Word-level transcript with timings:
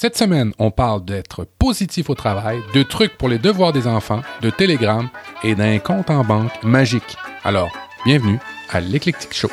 Cette 0.00 0.16
semaine, 0.16 0.52
on 0.60 0.70
parle 0.70 1.04
d'être 1.04 1.44
positif 1.58 2.08
au 2.08 2.14
travail, 2.14 2.60
de 2.72 2.84
trucs 2.84 3.18
pour 3.18 3.28
les 3.28 3.40
devoirs 3.40 3.72
des 3.72 3.88
enfants, 3.88 4.22
de 4.42 4.48
télégrammes 4.48 5.10
et 5.42 5.56
d'un 5.56 5.80
compte 5.80 6.08
en 6.08 6.22
banque 6.22 6.52
magique. 6.62 7.16
Alors, 7.42 7.72
bienvenue 8.04 8.38
à 8.70 8.78
l'Eclectic 8.78 9.34
Show. 9.34 9.50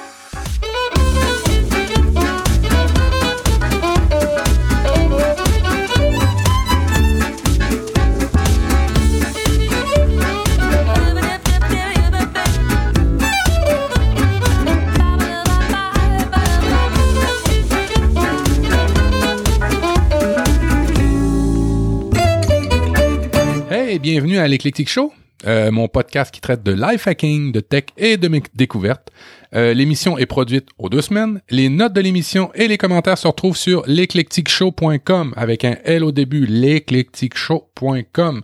Bienvenue 24.05 24.37
à 24.37 24.47
l'Eclectic 24.47 24.87
Show, 24.87 25.11
euh, 25.47 25.71
mon 25.71 25.87
podcast 25.87 26.31
qui 26.31 26.39
traite 26.39 26.61
de 26.61 26.71
life 26.71 27.07
hacking, 27.07 27.51
de 27.51 27.59
tech 27.59 27.85
et 27.97 28.17
de 28.17 28.27
mes 28.27 28.43
découvertes. 28.53 29.09
Euh, 29.55 29.73
l'émission 29.73 30.17
est 30.17 30.25
produite 30.25 30.67
aux 30.77 30.89
deux 30.89 31.01
semaines. 31.01 31.41
Les 31.49 31.69
notes 31.69 31.93
de 31.93 32.01
l'émission 32.01 32.51
et 32.55 32.67
les 32.67 32.77
commentaires 32.77 33.17
se 33.17 33.27
retrouvent 33.27 33.57
sur 33.57 33.83
l'eclecticshow.com 33.87 35.33
avec 35.37 35.63
un 35.63 35.77
L 35.85 36.03
au 36.03 36.11
début, 36.11 36.45
l'eclecticshow.com. 36.45 38.41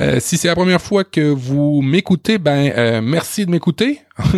Euh, 0.00 0.18
si 0.18 0.36
c'est 0.36 0.48
la 0.48 0.54
première 0.54 0.80
fois 0.80 1.04
que 1.04 1.20
vous 1.20 1.82
m'écoutez, 1.82 2.38
ben 2.38 2.72
euh, 2.76 3.00
merci 3.02 3.46
de 3.46 3.50
m'écouter. 3.50 4.00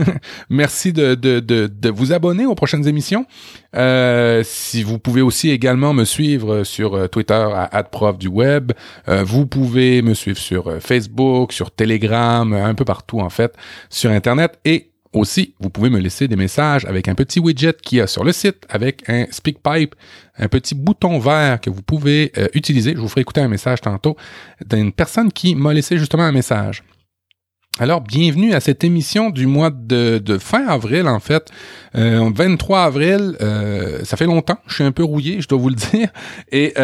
merci 0.51 0.93
de, 0.93 1.15
de, 1.15 1.41
de, 1.41 1.67
de, 1.67 1.91
vous 1.91 2.13
abonner 2.13 2.47
aux 2.47 2.55
prochaines 2.55 2.87
émissions. 2.87 3.27
Euh, 3.75 4.43
si 4.45 4.83
vous 4.83 4.99
pouvez 4.99 5.23
aussi 5.23 5.51
également 5.51 5.93
me 5.93 6.05
suivre 6.05 6.63
sur 6.63 7.09
Twitter 7.11 7.35
à 7.35 7.83
@prof 7.85 8.19
du 8.19 8.29
web. 8.29 8.73
vous 9.09 9.47
pouvez 9.47 10.03
me 10.03 10.15
suivre 10.15 10.39
sur 10.39 10.81
Facebook, 10.81 11.53
sur 11.53 11.71
Telegram, 11.71 12.53
un 12.53 12.75
peu 12.75 12.85
partout 12.85 13.21
en 13.21 13.31
fait, 13.31 13.55
sur 13.89 14.11
Internet 14.11 14.59
et 14.65 14.92
aussi, 15.13 15.55
vous 15.61 15.71
pouvez 15.71 15.91
me 15.91 15.99
laisser 15.99 16.29
des 16.29 16.37
messages 16.37 16.85
avec 16.87 17.09
un 17.09 17.15
petit 17.15 17.41
widget 17.41 17.75
qu'il 17.83 17.99
y 17.99 18.01
a 18.01 18.07
sur 18.07 18.25
le 18.25 18.33
site, 18.33 18.67
avec 18.69 19.09
un 19.09 19.27
SpeakPipe, 19.31 19.95
un 20.39 20.49
petit 20.49 20.75
bouton 20.75 21.19
vert 21.19 21.61
que 21.61 21.71
vous 21.71 21.83
pouvez 21.83 22.33
euh, 22.39 22.49
utiliser. 22.55 22.95
Je 22.95 22.99
vous 22.99 23.09
ferai 23.09 23.21
écouter 23.21 23.41
un 23.41 23.49
message 23.49 23.81
tantôt 23.81 24.17
d'une 24.65 24.93
personne 24.93 25.31
qui 25.33 25.55
m'a 25.55 25.75
laissé 25.75 25.99
justement 25.99 26.23
un 26.23 26.33
message. 26.33 26.83
Alors, 27.79 28.03
bienvenue 28.03 28.53
à 28.53 28.61
cette 28.61 28.85
émission 28.85 29.31
du 29.31 29.47
mois 29.47 29.71
de, 29.71 30.21
fin 30.39 30.67
avril, 30.67 31.09
en 31.09 31.21
fait. 31.21 31.49
23 31.95 32.79
euh, 32.79 32.87
avril, 32.87 33.37
euh, 33.41 34.05
ça 34.05 34.19
fait 34.19 34.27
longtemps, 34.27 34.59
je 34.67 34.75
suis 34.75 34.85
un 34.85 34.93
peu 34.93 35.03
rouillé, 35.03 35.41
je 35.41 35.49
dois 35.49 35.59
vous 35.59 35.71
le 35.71 35.75
dire, 35.93 36.09
et 36.51 36.75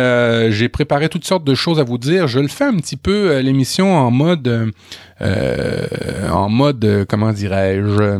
j'ai 0.50 0.68
préparé 0.70 1.10
toutes 1.10 1.26
sortes 1.26 1.44
de 1.44 1.54
choses 1.54 1.78
à 1.78 1.84
vous 1.84 1.98
dire. 1.98 2.26
Je 2.26 2.40
le 2.40 2.48
fais 2.48 2.64
un 2.64 2.76
petit 2.76 2.96
peu, 2.96 3.38
l'émission, 3.40 3.96
en 3.96 4.10
mode... 4.10 4.72
en 5.20 6.48
mode, 6.48 7.06
comment 7.08 7.32
dirais-je, 7.32 8.18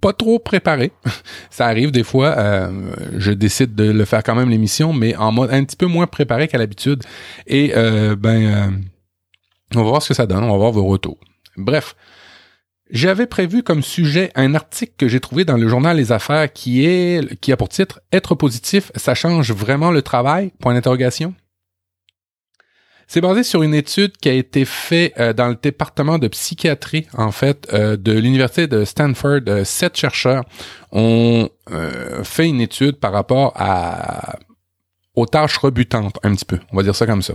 pas 0.00 0.12
trop 0.12 0.38
préparé. 0.38 0.92
ça 1.50 1.66
arrive 1.66 1.90
des 1.90 2.04
fois, 2.04 2.70
je 3.16 3.32
décide 3.32 3.74
de 3.74 3.90
le 3.90 4.04
faire 4.04 4.22
quand 4.22 4.34
même 4.34 4.50
l'émission, 4.50 4.92
mais 4.92 5.16
en 5.16 5.32
mode 5.32 5.52
un 5.52 5.64
petit 5.64 5.76
peu 5.76 5.86
moins 5.86 6.06
préparé 6.06 6.48
qu'à 6.48 6.58
l'habitude. 6.58 7.02
Et 7.46 7.72
ben 8.18 8.80
on 9.74 9.82
va 9.82 9.88
voir 9.88 10.02
ce 10.02 10.08
que 10.08 10.14
ça 10.14 10.26
donne, 10.26 10.44
on 10.44 10.50
va 10.50 10.56
voir 10.56 10.72
vos 10.72 10.84
retours. 10.84 11.18
Bref, 11.56 11.94
j'avais 12.90 13.26
prévu 13.26 13.62
comme 13.62 13.82
sujet 13.82 14.30
un 14.34 14.54
article 14.54 14.92
que 14.96 15.08
j'ai 15.08 15.20
trouvé 15.20 15.44
dans 15.44 15.56
le 15.56 15.68
journal 15.68 15.96
Les 15.96 16.10
Affaires 16.10 16.52
qui 16.52 16.84
est 16.84 17.38
qui 17.40 17.52
a 17.52 17.56
pour 17.56 17.68
titre 17.68 18.00
Être 18.12 18.34
positif, 18.34 18.90
ça 18.96 19.14
change 19.14 19.52
vraiment 19.52 19.92
le 19.92 20.02
travail 20.02 20.52
Point 20.58 20.74
d'interrogation. 20.74 21.34
C'est 23.12 23.20
basé 23.20 23.42
sur 23.42 23.64
une 23.64 23.74
étude 23.74 24.16
qui 24.18 24.28
a 24.28 24.32
été 24.32 24.64
faite 24.64 25.14
euh, 25.18 25.32
dans 25.32 25.48
le 25.48 25.56
département 25.60 26.16
de 26.18 26.28
psychiatrie, 26.28 27.08
en 27.18 27.32
fait, 27.32 27.66
euh, 27.72 27.96
de 27.96 28.12
l'université 28.12 28.68
de 28.68 28.84
Stanford. 28.84 29.40
Euh, 29.48 29.64
sept 29.64 29.96
chercheurs 29.96 30.44
ont 30.92 31.48
fait 32.22 32.48
une 32.48 32.60
étude 32.60 33.00
par 33.00 33.12
rapport 33.12 33.52
à 33.56 34.38
aux 35.16 35.26
tâches 35.26 35.58
rebutantes, 35.58 36.16
un 36.22 36.34
petit 36.34 36.44
peu, 36.44 36.58
on 36.72 36.76
va 36.76 36.82
dire 36.82 36.94
ça 36.94 37.06
comme 37.06 37.22
ça. 37.22 37.34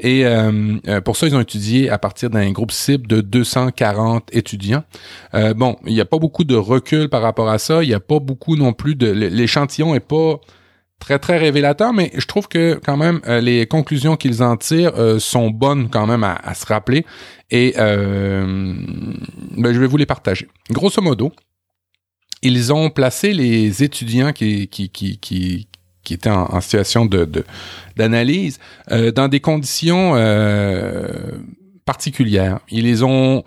Et 0.00 0.26
euh, 0.26 0.76
euh, 0.88 1.00
pour 1.00 1.16
ça, 1.16 1.26
ils 1.26 1.36
ont 1.36 1.40
étudié 1.40 1.88
à 1.88 1.98
partir 1.98 2.30
d'un 2.30 2.50
groupe 2.50 2.72
cible 2.72 3.06
de 3.06 3.20
240 3.20 4.34
étudiants. 4.34 4.84
Euh, 5.34 5.54
bon, 5.54 5.76
il 5.86 5.94
n'y 5.94 6.00
a 6.00 6.04
pas 6.04 6.18
beaucoup 6.18 6.44
de 6.44 6.56
recul 6.56 7.08
par 7.08 7.22
rapport 7.22 7.48
à 7.48 7.58
ça, 7.58 7.82
il 7.82 7.88
n'y 7.88 7.94
a 7.94 8.00
pas 8.00 8.18
beaucoup 8.18 8.56
non 8.56 8.72
plus 8.72 8.96
de... 8.96 9.08
L'échantillon 9.08 9.94
est 9.94 10.00
pas 10.00 10.40
très 11.02 11.18
très 11.18 11.36
révélateur, 11.36 11.92
mais 11.92 12.12
je 12.16 12.26
trouve 12.26 12.46
que 12.48 12.80
quand 12.84 12.96
même 12.96 13.20
les 13.26 13.66
conclusions 13.66 14.16
qu'ils 14.16 14.42
en 14.42 14.56
tirent 14.56 14.92
sont 15.18 15.50
bonnes 15.50 15.90
quand 15.90 16.06
même 16.06 16.22
à, 16.24 16.54
se 16.54 16.64
rappeler. 16.64 17.04
Et 17.50 17.74
ben, 17.76 19.72
je 19.72 19.78
vais 19.78 19.86
vous 19.86 19.96
les 19.96 20.06
partager. 20.06 20.46
Grosso 20.70 21.02
modo, 21.02 21.32
ils 22.42 22.72
ont 22.72 22.90
placé 22.90 23.32
les 23.32 23.82
étudiants 23.82 24.32
qui, 24.32 24.68
qui, 24.68 24.90
qui, 24.90 25.18
qui, 25.18 25.68
étaient 26.10 26.30
en, 26.30 26.60
situation 26.60 27.06
de 27.06 27.44
d'analyse 27.96 28.58
euh, 28.90 29.12
dans 29.12 29.28
des 29.28 29.40
conditions 29.40 30.14
euh, 30.16 31.38
particulières. 31.84 32.58
Ils 32.70 32.84
les 32.84 33.02
ont 33.02 33.44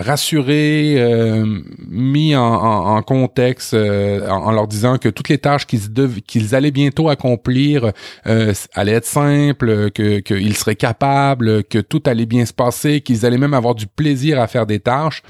rassurés, 0.00 0.96
euh, 0.98 1.60
mis 1.88 2.34
en, 2.34 2.42
en, 2.42 3.02
contexte 3.02 3.74
en, 3.74 4.50
leur 4.50 4.66
disant 4.66 4.98
que 4.98 5.08
toutes 5.08 5.28
les 5.28 5.38
tâches 5.38 5.66
qu'ils 5.66 5.92
qu'ils 6.26 6.54
allaient 6.54 6.70
bientôt 6.70 7.08
accomplir 7.08 7.92
allaient 8.24 8.92
être 8.92 9.06
simples, 9.06 9.90
que 9.92 10.18
qu'ils 10.18 10.56
seraient 10.56 10.74
capables, 10.74 11.62
que 11.64 11.78
tout 11.78 12.02
allait 12.06 12.26
bien 12.26 12.44
se 12.46 12.52
passer, 12.52 13.00
qu'ils 13.00 13.24
allaient 13.24 13.38
même 13.38 13.54
avoir 13.54 13.74
du 13.74 13.86
plaisir 13.86 14.40
à 14.40 14.46
faire 14.46 14.66
des 14.66 14.80
tâches. 14.80 15.22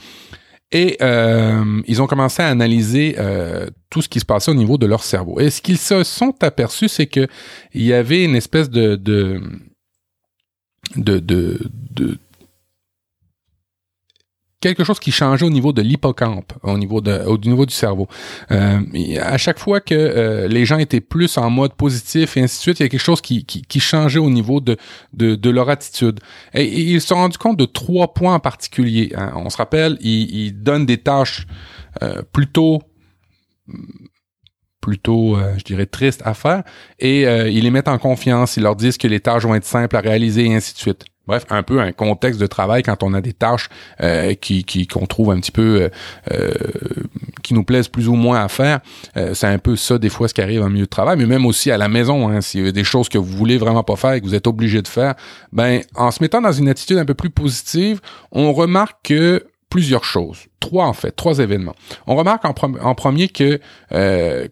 Et 0.72 0.96
euh, 1.02 1.82
ils 1.86 2.00
ont 2.00 2.06
commencé 2.06 2.42
à 2.42 2.48
analyser 2.48 3.16
euh, 3.18 3.66
tout 3.90 4.02
ce 4.02 4.08
qui 4.08 4.20
se 4.20 4.24
passait 4.24 4.50
au 4.50 4.54
niveau 4.54 4.78
de 4.78 4.86
leur 4.86 5.02
cerveau. 5.02 5.40
Et 5.40 5.50
ce 5.50 5.60
qu'ils 5.60 5.78
se 5.78 6.04
sont 6.04 6.34
aperçus, 6.42 6.88
c'est 6.88 7.06
que 7.06 7.26
il 7.74 7.82
y 7.82 7.92
avait 7.92 8.24
une 8.24 8.36
espèce 8.36 8.70
de 8.70 8.94
de, 8.94 9.40
de, 10.96 11.18
de 11.18 12.18
quelque 14.60 14.84
chose 14.84 15.00
qui 15.00 15.10
changeait 15.10 15.46
au 15.46 15.50
niveau 15.50 15.72
de 15.72 15.80
l'hippocampe, 15.80 16.52
au 16.62 16.76
niveau 16.76 17.00
de, 17.00 17.24
au 17.26 17.38
niveau 17.38 17.64
du 17.64 17.74
cerveau. 17.74 18.08
Euh, 18.50 18.80
à 19.20 19.38
chaque 19.38 19.58
fois 19.58 19.80
que 19.80 19.94
euh, 19.94 20.48
les 20.48 20.66
gens 20.66 20.78
étaient 20.78 21.00
plus 21.00 21.38
en 21.38 21.48
mode 21.48 21.74
positif 21.74 22.36
et 22.36 22.42
ainsi 22.42 22.58
de 22.58 22.62
suite, 22.62 22.80
il 22.80 22.82
y 22.84 22.86
a 22.86 22.88
quelque 22.88 23.00
chose 23.00 23.22
qui, 23.22 23.44
qui, 23.44 23.62
qui 23.62 23.80
changeait 23.80 24.18
au 24.18 24.30
niveau 24.30 24.60
de, 24.60 24.76
de, 25.14 25.34
de, 25.34 25.50
leur 25.50 25.70
attitude. 25.70 26.20
Et, 26.52 26.64
ils 26.64 27.00
se 27.00 27.08
sont 27.08 27.16
rendus 27.16 27.38
compte 27.38 27.56
de 27.56 27.64
trois 27.64 28.12
points 28.12 28.34
en 28.34 28.40
particulier. 28.40 29.12
Hein. 29.16 29.32
On 29.34 29.48
se 29.48 29.56
rappelle, 29.56 29.96
ils, 30.02 30.46
ils 30.46 30.62
donnent 30.62 30.86
des 30.86 30.98
tâches 30.98 31.46
euh, 32.02 32.22
plutôt 32.32 32.82
plutôt, 34.80 35.36
euh, 35.36 35.54
je 35.58 35.64
dirais, 35.64 35.84
tristes 35.84 36.22
à 36.24 36.32
faire, 36.32 36.64
et 36.98 37.22
ils 37.22 37.62
les 37.62 37.70
mettent 37.70 37.86
en 37.86 37.98
confiance, 37.98 38.56
ils 38.56 38.62
leur 38.62 38.76
disent 38.76 38.96
que 38.96 39.06
les 39.06 39.20
tâches 39.20 39.42
vont 39.42 39.54
être 39.54 39.66
simples 39.66 39.94
à 39.94 40.00
réaliser, 40.00 40.46
et 40.46 40.54
ainsi 40.54 40.72
de 40.72 40.78
suite. 40.78 41.04
Bref, 41.30 41.46
un 41.48 41.62
peu 41.62 41.78
un 41.78 41.92
contexte 41.92 42.40
de 42.40 42.48
travail 42.48 42.82
quand 42.82 43.04
on 43.04 43.14
a 43.14 43.20
des 43.20 43.32
tâches 43.32 43.68
euh, 44.00 44.34
qui 44.34 44.64
qu'on 44.88 45.06
trouve 45.06 45.30
un 45.30 45.38
petit 45.38 45.52
peu 45.52 45.82
euh, 45.82 45.88
euh, 46.32 46.50
qui 47.44 47.54
nous 47.54 47.62
plaisent 47.62 47.86
plus 47.86 48.08
ou 48.08 48.16
moins 48.16 48.42
à 48.42 48.48
faire. 48.48 48.80
c'est 49.14 49.46
un 49.46 49.58
peu 49.58 49.76
ça 49.76 49.96
des 49.98 50.08
fois 50.08 50.26
ce 50.26 50.34
qui 50.34 50.42
arrive 50.42 50.60
en 50.62 50.68
milieu 50.68 50.86
de 50.86 50.90
travail, 50.90 51.16
mais 51.16 51.26
même 51.26 51.46
aussi 51.46 51.70
à 51.70 51.78
la 51.78 51.86
maison. 51.86 52.28
Hein, 52.28 52.40
S'il 52.40 52.64
y 52.64 52.68
a 52.68 52.72
des 52.72 52.82
choses 52.82 53.08
que 53.08 53.16
vous 53.16 53.36
voulez 53.36 53.58
vraiment 53.58 53.84
pas 53.84 53.94
faire 53.94 54.14
et 54.14 54.20
que 54.20 54.26
vous 54.26 54.34
êtes 54.34 54.48
obligé 54.48 54.82
de 54.82 54.88
faire, 54.88 55.14
ben 55.52 55.82
en 55.94 56.10
se 56.10 56.20
mettant 56.20 56.40
dans 56.40 56.50
une 56.50 56.68
attitude 56.68 56.98
un 56.98 57.04
peu 57.04 57.14
plus 57.14 57.30
positive, 57.30 58.00
on 58.32 58.52
remarque 58.52 58.96
que 59.04 59.44
plusieurs 59.70 60.04
choses. 60.04 60.40
Trois, 60.58 60.84
en 60.84 60.92
fait, 60.92 61.12
trois 61.12 61.38
événements. 61.38 61.74
On 62.06 62.16
remarque 62.16 62.44
en, 62.44 62.94
premier 62.94 63.28
que 63.28 63.58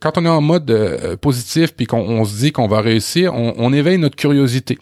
quand 0.00 0.16
on 0.16 0.24
est 0.24 0.28
en 0.28 0.40
mode 0.40 1.18
positif 1.20 1.74
puis 1.74 1.86
qu'on 1.86 2.24
se 2.24 2.38
dit 2.38 2.52
qu'on 2.52 2.68
va 2.68 2.80
réussir, 2.80 3.34
on, 3.34 3.72
éveille 3.72 3.98
notre 3.98 4.16
curiosité. 4.16 4.78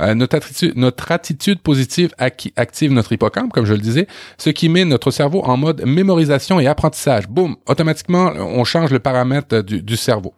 Euh, 0.00 0.14
notre, 0.14 0.36
attitude, 0.36 0.76
notre 0.76 1.10
attitude 1.10 1.60
positive 1.60 2.14
active 2.18 2.92
notre 2.92 3.12
hippocampe, 3.12 3.52
comme 3.52 3.64
je 3.64 3.74
le 3.74 3.80
disais, 3.80 4.06
ce 4.36 4.50
qui 4.50 4.68
met 4.68 4.84
notre 4.84 5.10
cerveau 5.10 5.42
en 5.42 5.56
mode 5.56 5.84
mémorisation 5.84 6.60
et 6.60 6.66
apprentissage. 6.66 7.28
Boum, 7.28 7.56
automatiquement, 7.66 8.32
on 8.36 8.64
change 8.64 8.90
le 8.90 9.00
paramètre 9.00 9.62
du, 9.62 9.96
cerveau. 9.96 10.34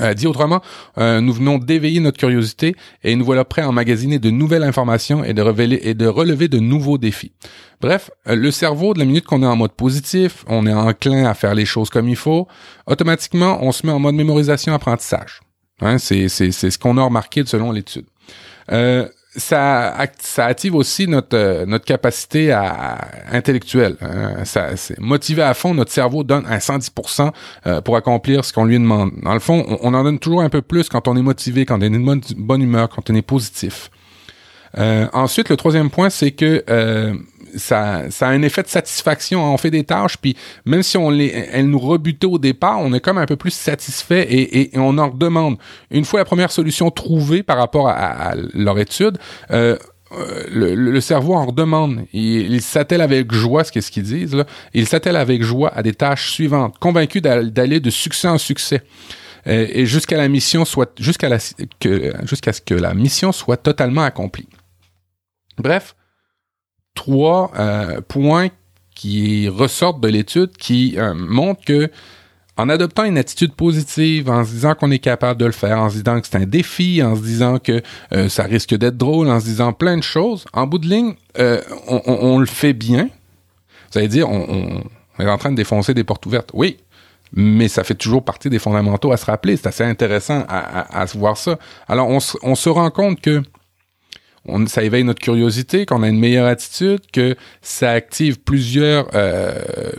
Euh, 0.00 0.12
dit 0.12 0.26
autrement, 0.26 0.60
euh, 0.98 1.20
nous 1.20 1.32
venons 1.32 1.58
d'éveiller 1.58 2.00
notre 2.00 2.18
curiosité 2.18 2.76
et 3.02 3.16
nous 3.16 3.24
voilà 3.24 3.44
prêts 3.44 3.62
à 3.62 3.68
emmagasiner 3.68 4.18
de 4.18 4.30
nouvelles 4.30 4.62
informations 4.62 5.24
et 5.24 5.32
de, 5.32 5.40
relever 5.40 6.48
de 6.48 6.58
nouveaux 6.58 6.98
défis. 6.98 7.32
Bref, 7.80 8.10
le 8.26 8.50
cerveau, 8.50 8.92
de 8.92 8.98
la 8.98 9.06
minute 9.06 9.24
qu'on 9.24 9.42
est 9.42 9.46
en 9.46 9.56
mode 9.56 9.72
positif, 9.72 10.44
on 10.48 10.66
est 10.66 10.72
enclin 10.72 11.24
à 11.24 11.34
faire 11.34 11.54
les 11.54 11.64
choses 11.64 11.88
comme 11.88 12.08
il 12.08 12.16
faut, 12.16 12.46
automatiquement, 12.86 13.58
on 13.62 13.72
se 13.72 13.86
met 13.86 13.92
en 13.92 13.98
mode 13.98 14.14
mémorisation-apprentissage. 14.14 15.40
Hein, 15.80 15.98
c'est 15.98 16.28
ce 16.28 16.78
qu'on 16.78 16.96
a 16.98 17.02
remarqué 17.02 17.44
selon 17.44 17.72
l'étude. 17.72 18.06
Euh, 18.72 19.08
ça, 19.36 19.94
ça 20.18 20.46
active 20.46 20.74
aussi 20.74 21.06
notre, 21.06 21.36
euh, 21.36 21.66
notre 21.66 21.84
capacité 21.84 22.52
à, 22.52 22.98
intellectuelle. 23.30 23.96
Hein. 24.00 24.44
Ça, 24.44 24.70
motivé 24.98 25.42
à 25.42 25.54
fond, 25.54 25.74
notre 25.74 25.92
cerveau 25.92 26.24
donne 26.24 26.44
un 26.46 26.58
110% 26.58 27.30
euh, 27.66 27.80
pour 27.80 27.96
accomplir 27.96 28.44
ce 28.44 28.52
qu'on 28.52 28.64
lui 28.64 28.78
demande. 28.78 29.12
Dans 29.22 29.34
le 29.34 29.40
fond, 29.40 29.78
on, 29.82 29.94
en 29.94 30.02
donne 30.02 30.18
toujours 30.18 30.42
un 30.42 30.48
peu 30.48 30.62
plus 30.62 30.88
quand 30.88 31.08
on 31.08 31.16
est 31.16 31.22
motivé, 31.22 31.66
quand 31.66 31.78
on 31.78 31.82
est 31.82 31.90
bonne, 31.90 32.20
bonne 32.36 32.62
humeur, 32.62 32.88
quand 32.88 33.08
on 33.10 33.14
est 33.14 33.22
positif. 33.22 33.90
Euh, 34.78 35.06
ensuite, 35.12 35.48
le 35.48 35.56
troisième 35.56 35.90
point, 35.90 36.10
c'est 36.10 36.32
que 36.32 36.64
euh, 36.68 37.14
ça, 37.56 38.10
ça 38.10 38.28
a 38.28 38.30
un 38.30 38.42
effet 38.42 38.62
de 38.62 38.68
satisfaction. 38.68 39.42
On 39.52 39.56
fait 39.56 39.70
des 39.70 39.84
tâches, 39.84 40.16
puis 40.16 40.36
même 40.64 40.82
si 40.82 40.96
on 40.96 41.10
les, 41.10 41.28
elles 41.52 41.68
nous 41.68 41.78
rebutaient 41.78 42.26
au 42.26 42.38
départ, 42.38 42.80
on 42.80 42.92
est 42.92 43.00
comme 43.00 43.18
un 43.18 43.26
peu 43.26 43.36
plus 43.36 43.52
satisfait 43.52 44.22
et, 44.22 44.74
et, 44.74 44.78
on 44.78 44.98
en 44.98 45.10
redemande. 45.10 45.56
Une 45.90 46.04
fois 46.04 46.20
la 46.20 46.24
première 46.24 46.50
solution 46.50 46.90
trouvée 46.90 47.42
par 47.42 47.56
rapport 47.58 47.88
à, 47.88 48.34
leur 48.54 48.78
étude, 48.78 49.18
euh, 49.50 49.76
le, 50.50 50.74
le, 50.74 51.00
cerveau 51.00 51.34
en 51.34 51.46
redemande. 51.46 52.04
Il, 52.12 52.52
il 52.52 52.62
s'attelle 52.62 53.00
avec 53.00 53.32
joie, 53.32 53.64
ce 53.64 53.72
qu'est-ce 53.72 53.90
qu'ils 53.90 54.04
disent 54.04 54.34
là. 54.34 54.44
Il 54.72 54.86
s'attelle 54.86 55.16
avec 55.16 55.42
joie 55.42 55.72
à 55.74 55.82
des 55.82 55.94
tâches 55.94 56.30
suivantes, 56.30 56.78
convaincu 56.78 57.20
d'aller 57.20 57.80
de 57.80 57.90
succès 57.90 58.28
en 58.28 58.38
succès 58.38 58.82
et 59.48 59.86
jusqu'à 59.86 60.16
la 60.16 60.28
mission 60.28 60.64
soit 60.64 60.98
jusqu'à 60.98 61.28
la 61.28 61.38
jusqu'à 62.24 62.52
ce 62.52 62.60
que 62.60 62.74
la 62.74 62.94
mission 62.94 63.30
soit 63.30 63.56
totalement 63.56 64.02
accomplie. 64.02 64.48
Bref, 65.58 65.95
trois 66.96 67.52
euh, 67.56 68.00
points 68.00 68.48
qui 68.96 69.48
ressortent 69.48 70.00
de 70.00 70.08
l'étude 70.08 70.56
qui 70.56 70.94
euh, 70.98 71.14
montrent 71.14 71.64
que 71.64 71.88
en 72.58 72.70
adoptant 72.70 73.04
une 73.04 73.18
attitude 73.18 73.52
positive, 73.52 74.30
en 74.30 74.42
se 74.42 74.50
disant 74.50 74.74
qu'on 74.74 74.90
est 74.90 74.98
capable 74.98 75.38
de 75.38 75.44
le 75.44 75.52
faire, 75.52 75.78
en 75.78 75.90
se 75.90 75.98
disant 75.98 76.18
que 76.22 76.26
c'est 76.26 76.38
un 76.38 76.46
défi, 76.46 77.02
en 77.02 77.14
se 77.14 77.20
disant 77.20 77.58
que 77.58 77.82
euh, 78.14 78.30
ça 78.30 78.44
risque 78.44 78.74
d'être 78.74 78.96
drôle, 78.96 79.28
en 79.28 79.38
se 79.38 79.44
disant 79.44 79.74
plein 79.74 79.98
de 79.98 80.02
choses, 80.02 80.46
en 80.54 80.66
bout 80.66 80.78
de 80.78 80.86
ligne, 80.86 81.14
on, 81.86 82.38
le 82.38 82.46
fait 82.46 82.72
bien. 82.72 83.10
Vous 83.92 83.98
allez 83.98 84.08
dire, 84.08 84.30
on, 84.30 84.82
est 85.18 85.28
en 85.28 85.36
train 85.36 85.50
de 85.50 85.56
défoncer 85.56 85.92
des 85.92 86.02
portes 86.02 86.24
ouvertes. 86.24 86.48
Oui, 86.54 86.78
mais 87.34 87.68
ça 87.68 87.84
fait 87.84 87.94
toujours 87.94 88.24
partie 88.24 88.48
des 88.48 88.58
fondamentaux 88.58 89.12
à 89.12 89.18
se 89.18 89.26
rappeler. 89.26 89.58
C'est 89.58 89.66
assez 89.66 89.84
intéressant 89.84 90.46
à, 90.48 90.98
à, 90.98 91.04
voir 91.04 91.36
ça. 91.36 91.58
Alors, 91.88 92.08
on, 92.08 92.20
on 92.42 92.54
se 92.54 92.68
rend 92.70 92.90
compte 92.90 93.20
que 93.20 93.42
on, 94.46 94.66
ça 94.66 94.82
éveille 94.82 95.04
notre 95.04 95.20
curiosité, 95.20 95.86
qu'on 95.86 96.02
a 96.02 96.08
une 96.08 96.18
meilleure 96.18 96.46
attitude, 96.46 97.00
que 97.12 97.36
ça 97.62 97.90
active 97.90 98.40
plusieurs, 98.40 99.08
euh, 99.14 99.92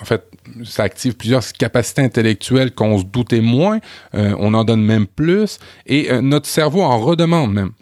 en 0.00 0.04
fait, 0.04 0.24
ça 0.64 0.84
active 0.84 1.14
plusieurs 1.14 1.42
capacités 1.52 2.02
intellectuelles 2.02 2.74
qu'on 2.74 2.98
se 2.98 3.04
doutait 3.04 3.40
moins, 3.40 3.78
euh, 4.14 4.34
on 4.38 4.54
en 4.54 4.64
donne 4.64 4.82
même 4.82 5.06
plus, 5.06 5.58
et 5.86 6.10
euh, 6.10 6.20
notre 6.20 6.46
cerveau 6.46 6.82
en 6.82 6.98
redemande 6.98 7.52
même. 7.52 7.72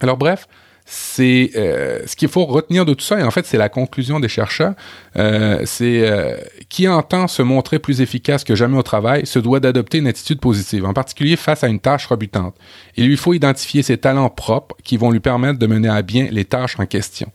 Alors 0.00 0.16
bref, 0.16 0.46
c'est 0.86 1.52
euh, 1.56 2.00
ce 2.06 2.14
qu'il 2.14 2.28
faut 2.28 2.44
retenir 2.44 2.84
de 2.84 2.92
tout 2.92 3.04
ça, 3.04 3.18
et 3.18 3.22
en 3.22 3.30
fait, 3.30 3.46
c'est 3.46 3.56
la 3.56 3.70
conclusion 3.70 4.20
des 4.20 4.28
chercheurs. 4.28 4.74
Euh, 5.16 5.62
c'est 5.64 6.06
euh, 6.06 6.36
qui 6.68 6.88
entend 6.88 7.26
se 7.26 7.40
montrer 7.40 7.78
plus 7.78 8.00
efficace 8.02 8.44
que 8.44 8.54
jamais 8.54 8.76
au 8.76 8.82
travail 8.82 9.26
se 9.26 9.38
doit 9.38 9.60
d'adopter 9.60 9.98
une 9.98 10.06
attitude 10.06 10.40
positive, 10.40 10.84
en 10.84 10.92
particulier 10.92 11.36
face 11.36 11.64
à 11.64 11.68
une 11.68 11.80
tâche 11.80 12.06
rebutante. 12.06 12.54
Il 12.96 13.06
lui 13.06 13.16
faut 13.16 13.32
identifier 13.32 13.82
ses 13.82 13.96
talents 13.96 14.28
propres 14.28 14.76
qui 14.84 14.96
vont 14.98 15.10
lui 15.10 15.20
permettre 15.20 15.58
de 15.58 15.66
mener 15.66 15.88
à 15.88 16.02
bien 16.02 16.28
les 16.30 16.44
tâches 16.44 16.78
en 16.78 16.86
question. 16.86 17.32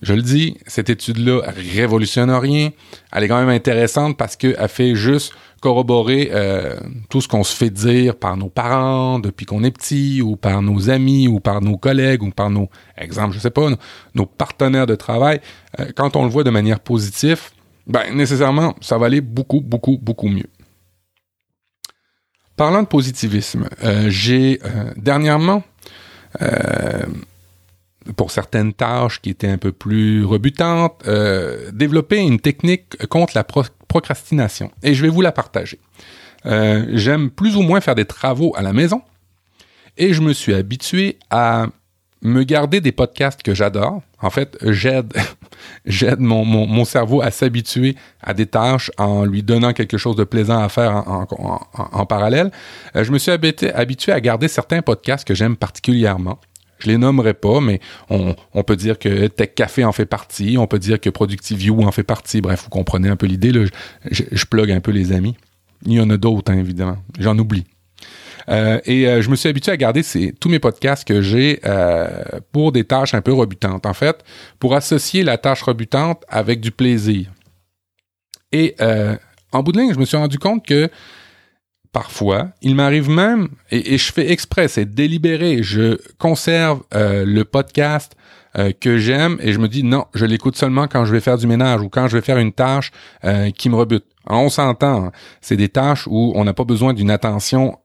Je 0.00 0.14
le 0.14 0.22
dis, 0.22 0.56
cette 0.66 0.90
étude-là 0.90 1.42
révolutionne 1.46 2.30
rien. 2.30 2.70
Elle 3.12 3.24
est 3.24 3.28
quand 3.28 3.38
même 3.40 3.48
intéressante 3.48 4.16
parce 4.16 4.36
qu'elle 4.36 4.68
fait 4.68 4.94
juste 4.94 5.32
corroborer 5.60 6.30
euh, 6.32 6.78
tout 7.08 7.20
ce 7.20 7.26
qu'on 7.26 7.42
se 7.42 7.56
fait 7.56 7.70
dire 7.70 8.14
par 8.14 8.36
nos 8.36 8.48
parents 8.48 9.18
depuis 9.18 9.44
qu'on 9.44 9.64
est 9.64 9.72
petit, 9.72 10.22
ou 10.22 10.36
par 10.36 10.62
nos 10.62 10.88
amis, 10.88 11.26
ou 11.26 11.40
par 11.40 11.60
nos 11.60 11.76
collègues, 11.76 12.22
ou 12.22 12.30
par 12.30 12.48
nos, 12.48 12.68
exemple, 12.96 13.34
je 13.34 13.40
sais 13.40 13.50
pas, 13.50 13.68
nos, 14.14 14.26
partenaires 14.26 14.86
de 14.86 14.94
travail. 14.94 15.40
Euh, 15.80 15.86
quand 15.96 16.14
on 16.14 16.24
le 16.24 16.30
voit 16.30 16.44
de 16.44 16.50
manière 16.50 16.78
positive, 16.78 17.50
ben 17.88 18.14
nécessairement, 18.14 18.76
ça 18.80 18.98
va 18.98 19.06
aller 19.06 19.20
beaucoup, 19.20 19.60
beaucoup, 19.60 19.98
beaucoup 20.00 20.28
mieux. 20.28 20.48
Parlant 22.54 22.82
de 22.82 22.88
positivisme, 22.88 23.68
euh, 23.82 24.10
j'ai 24.10 24.60
dernièrement 24.96 25.62
pour 28.16 28.30
certaines 28.30 28.72
tâches 28.72 29.20
qui 29.20 29.30
étaient 29.30 29.48
un 29.48 29.58
peu 29.58 29.72
plus 29.72 30.24
rebutantes, 30.24 31.02
euh, 31.06 31.70
développer 31.72 32.18
une 32.18 32.40
technique 32.40 33.06
contre 33.08 33.32
la 33.34 33.44
procrastination. 33.44 34.70
Et 34.82 34.94
je 34.94 35.02
vais 35.02 35.08
vous 35.08 35.20
la 35.20 35.32
partager. 35.32 35.78
Euh, 36.46 36.86
j'aime 36.92 37.30
plus 37.30 37.56
ou 37.56 37.62
moins 37.62 37.80
faire 37.80 37.94
des 37.94 38.04
travaux 38.04 38.54
à 38.56 38.62
la 38.62 38.72
maison 38.72 39.02
et 39.96 40.14
je 40.14 40.20
me 40.20 40.32
suis 40.32 40.54
habitué 40.54 41.18
à 41.30 41.66
me 42.22 42.42
garder 42.42 42.80
des 42.80 42.92
podcasts 42.92 43.42
que 43.42 43.54
j'adore. 43.54 44.02
En 44.20 44.30
fait, 44.30 44.56
j'aide 44.62 45.12
mon, 46.18 46.84
cerveau 46.84 47.22
à 47.22 47.30
s'habituer 47.30 47.96
à 48.20 48.34
des 48.34 48.46
tâches 48.46 48.90
en 48.98 49.24
lui 49.24 49.42
donnant 49.42 49.72
quelque 49.72 49.98
chose 49.98 50.16
de 50.16 50.24
plaisant 50.24 50.58
à 50.58 50.68
faire 50.68 51.04
en, 51.06 52.06
parallèle. 52.06 52.50
Euh, 52.96 53.04
je 53.04 53.12
me 53.12 53.18
suis 53.18 53.30
habitué 53.30 54.12
à 54.12 54.20
garder 54.20 54.48
certains 54.48 54.82
podcasts 54.82 55.26
que 55.26 55.34
j'aime 55.34 55.56
particulièrement. 55.56 56.40
Je 56.78 56.88
les 56.88 56.98
nommerai 56.98 57.34
pas, 57.34 57.60
mais 57.60 57.80
on, 58.08 58.34
peut 58.62 58.76
dire 58.76 58.98
que 58.98 59.26
Tech 59.26 59.50
Café 59.54 59.84
en 59.84 59.92
fait 59.92 60.06
partie, 60.06 60.56
on 60.58 60.66
peut 60.66 60.78
dire 60.78 61.00
que 61.00 61.10
Productive 61.10 61.58
View 61.58 61.82
en 61.82 61.92
fait 61.92 62.04
partie. 62.04 62.40
Bref, 62.40 62.64
vous 62.64 62.70
comprenez 62.70 63.08
un 63.08 63.16
peu 63.16 63.26
l'idée. 63.26 63.52
Là. 63.52 63.64
Je, 64.10 64.44
plug 64.44 64.70
un 64.70 64.80
peu 64.80 64.92
les 64.92 65.12
amis. 65.12 65.36
Il 65.84 65.92
y 65.92 66.00
en 66.00 66.10
a 66.10 66.16
d'autres, 66.16 66.52
hein, 66.52 66.58
évidemment. 66.58 66.98
J'en 67.18 67.38
oublie. 67.38 67.64
Euh, 68.48 68.80
et 68.84 69.06
euh, 69.06 69.20
je 69.20 69.30
me 69.30 69.36
suis 69.36 69.48
habitué 69.48 69.72
à 69.72 69.76
garder 69.76 70.02
tous 70.40 70.48
mes 70.48 70.58
podcasts 70.58 71.06
que 71.06 71.20
j'ai 71.20 71.60
euh, 71.66 72.22
pour 72.52 72.72
des 72.72 72.84
tâches 72.84 73.14
un 73.14 73.20
peu 73.20 73.32
rebutantes. 73.32 73.84
En 73.84 73.94
fait, 73.94 74.24
pour 74.58 74.74
associer 74.74 75.22
la 75.22 75.36
tâche 75.36 75.62
rebutante 75.62 76.24
avec 76.28 76.60
du 76.60 76.70
plaisir. 76.70 77.30
Et 78.52 78.76
en 79.52 79.62
bout 79.62 79.72
de 79.72 79.80
ligne, 79.80 79.92
je 79.92 79.98
me 79.98 80.04
suis 80.04 80.16
rendu 80.16 80.38
compte 80.38 80.64
que 80.64 80.88
parfois. 81.92 82.48
Il 82.62 82.74
m'arrive 82.74 83.08
même, 83.08 83.48
et, 83.70 83.98
je 83.98 84.12
fais 84.12 84.30
exprès, 84.30 84.68
c'est 84.68 84.86
délibéré, 84.86 85.62
je 85.62 85.98
conserve 86.18 86.82
euh, 86.94 87.24
le 87.24 87.44
podcast 87.44 88.16
euh, 88.58 88.72
que 88.78 88.98
j'aime 88.98 89.38
et 89.40 89.52
je 89.52 89.58
me 89.58 89.68
dis 89.68 89.82
non, 89.82 90.06
je 90.14 90.24
l'écoute 90.24 90.56
seulement 90.56 90.88
quand 90.88 91.04
je 91.04 91.12
vais 91.12 91.20
faire 91.20 91.36
du 91.38 91.46
ménage 91.46 91.82
ou 91.82 91.88
quand 91.88 92.08
je 92.08 92.16
vais 92.16 92.22
faire 92.22 92.38
une 92.38 92.52
tâche 92.52 92.90
euh, 93.24 93.50
qui 93.50 93.68
me 93.68 93.76
rebute. 93.76 94.04
on 94.26 94.48
s'entend, 94.48 95.06
hein. 95.06 95.12
c'est 95.40 95.56
des 95.56 95.68
tâches 95.68 96.06
où 96.06 96.32
on 96.34 96.44
n'a 96.44 96.54
pas 96.54 96.64
besoin 96.64 96.94
d'une 96.94 97.10
attention 97.10 97.78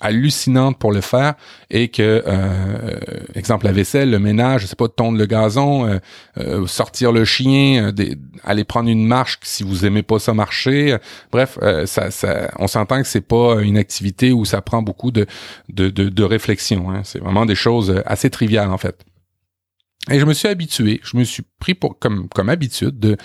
hallucinante 0.00 0.78
pour 0.78 0.92
le 0.92 1.00
faire 1.00 1.34
et 1.70 1.88
que, 1.88 2.22
euh, 2.26 3.00
exemple, 3.34 3.66
la 3.66 3.72
vaisselle, 3.72 4.10
le 4.10 4.18
ménage, 4.18 4.62
je 4.62 4.66
sais 4.66 4.76
pas, 4.76 4.88
tondre 4.88 5.18
le 5.18 5.26
gazon, 5.26 6.00
euh, 6.38 6.66
sortir 6.66 7.12
le 7.12 7.24
chien, 7.24 7.92
aller 8.44 8.64
prendre 8.64 8.88
une 8.88 9.06
marche 9.06 9.38
si 9.42 9.62
vous 9.62 9.84
aimez 9.84 10.02
pas 10.02 10.18
ça 10.18 10.34
marcher. 10.34 10.96
Bref, 11.32 11.58
ça, 11.86 12.10
ça, 12.10 12.50
on 12.58 12.66
s'entend 12.66 13.02
que 13.02 13.08
c'est 13.08 13.20
pas 13.20 13.60
une 13.62 13.76
activité 13.76 14.32
où 14.32 14.44
ça 14.44 14.60
prend 14.62 14.82
beaucoup 14.82 15.10
de, 15.10 15.26
de, 15.68 15.88
de, 15.88 16.22
réflexion. 16.24 16.90
Hein. 16.90 17.02
C'est 17.04 17.20
vraiment 17.20 17.46
des 17.46 17.54
choses 17.54 18.02
assez 18.06 18.30
triviales 18.30 18.70
en 18.70 18.78
fait. 18.78 19.04
Et 20.10 20.18
je 20.18 20.24
me 20.24 20.32
suis 20.32 20.48
habitué, 20.48 21.00
je 21.02 21.16
me 21.16 21.24
suis 21.24 21.44
pris 21.58 21.74
pour 21.74 21.98
comme 21.98 22.28
comme 22.28 22.48
habitude 22.48 22.98
de 22.98 23.16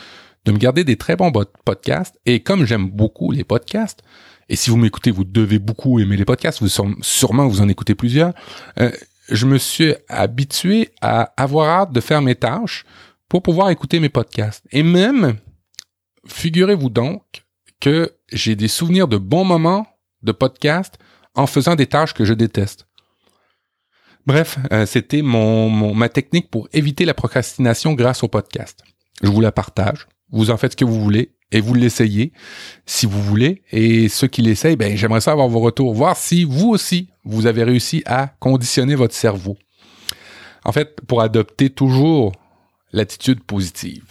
de 0.45 0.51
me 0.51 0.57
garder 0.57 0.83
des 0.83 0.95
très 0.95 1.15
bons 1.15 1.31
podcasts. 1.65 2.19
Et 2.25 2.41
comme 2.41 2.65
j'aime 2.65 2.89
beaucoup 2.89 3.31
les 3.31 3.43
podcasts, 3.43 4.03
et 4.49 4.55
si 4.55 4.69
vous 4.69 4.77
m'écoutez, 4.77 5.11
vous 5.11 5.23
devez 5.23 5.59
beaucoup 5.59 5.99
aimer 5.99 6.17
les 6.17 6.25
podcasts, 6.25 6.61
vous 6.61 6.69
sûrement 7.01 7.47
vous 7.47 7.61
en 7.61 7.69
écoutez 7.69 7.95
plusieurs. 7.95 8.33
Euh, 8.79 8.91
je 9.29 9.45
me 9.47 9.57
suis 9.57 9.95
habitué 10.07 10.89
à 11.01 11.33
avoir 11.41 11.81
hâte 11.81 11.91
de 11.91 11.99
faire 11.99 12.21
mes 12.21 12.35
tâches 12.35 12.85
pour 13.27 13.41
pouvoir 13.41 13.71
écouter 13.71 13.99
mes 13.99 14.09
podcasts. 14.09 14.63
Et 14.71 14.83
même, 14.83 15.37
figurez-vous 16.27 16.89
donc 16.89 17.45
que 17.79 18.11
j'ai 18.31 18.55
des 18.55 18.67
souvenirs 18.67 19.07
de 19.07 19.17
bons 19.17 19.45
moments 19.45 19.87
de 20.21 20.31
podcast 20.31 20.97
en 21.33 21.47
faisant 21.47 21.75
des 21.75 21.87
tâches 21.87 22.13
que 22.13 22.25
je 22.25 22.33
déteste. 22.33 22.87
Bref, 24.25 24.57
euh, 24.71 24.85
c'était 24.85 25.21
mon, 25.21 25.93
ma 25.93 26.09
technique 26.09 26.49
pour 26.49 26.67
éviter 26.73 27.05
la 27.05 27.13
procrastination 27.13 27.93
grâce 27.93 28.23
au 28.23 28.27
podcast. 28.27 28.83
Je 29.21 29.27
vous 29.27 29.41
la 29.41 29.51
partage. 29.51 30.07
Vous 30.31 30.49
en 30.49 30.57
faites 30.57 30.71
ce 30.71 30.77
que 30.77 30.85
vous 30.85 31.01
voulez 31.01 31.34
et 31.51 31.61
vous 31.61 31.73
l'essayez 31.73 32.31
si 32.85 33.05
vous 33.05 33.21
voulez. 33.21 33.61
Et 33.71 34.09
ceux 34.09 34.27
qui 34.27 34.41
l'essayent, 34.41 34.75
ben, 34.75 34.95
j'aimerais 34.95 35.21
ça 35.21 35.31
avoir 35.31 35.47
vos 35.47 35.59
retours, 35.59 35.93
voir 35.93 36.17
si 36.17 36.43
vous 36.43 36.69
aussi, 36.69 37.09
vous 37.23 37.45
avez 37.45 37.63
réussi 37.63 38.03
à 38.05 38.27
conditionner 38.39 38.95
votre 38.95 39.13
cerveau. 39.13 39.57
En 40.63 40.71
fait, 40.71 41.01
pour 41.07 41.21
adopter 41.21 41.69
toujours 41.69 42.33
l'attitude 42.91 43.43
positive. 43.43 44.05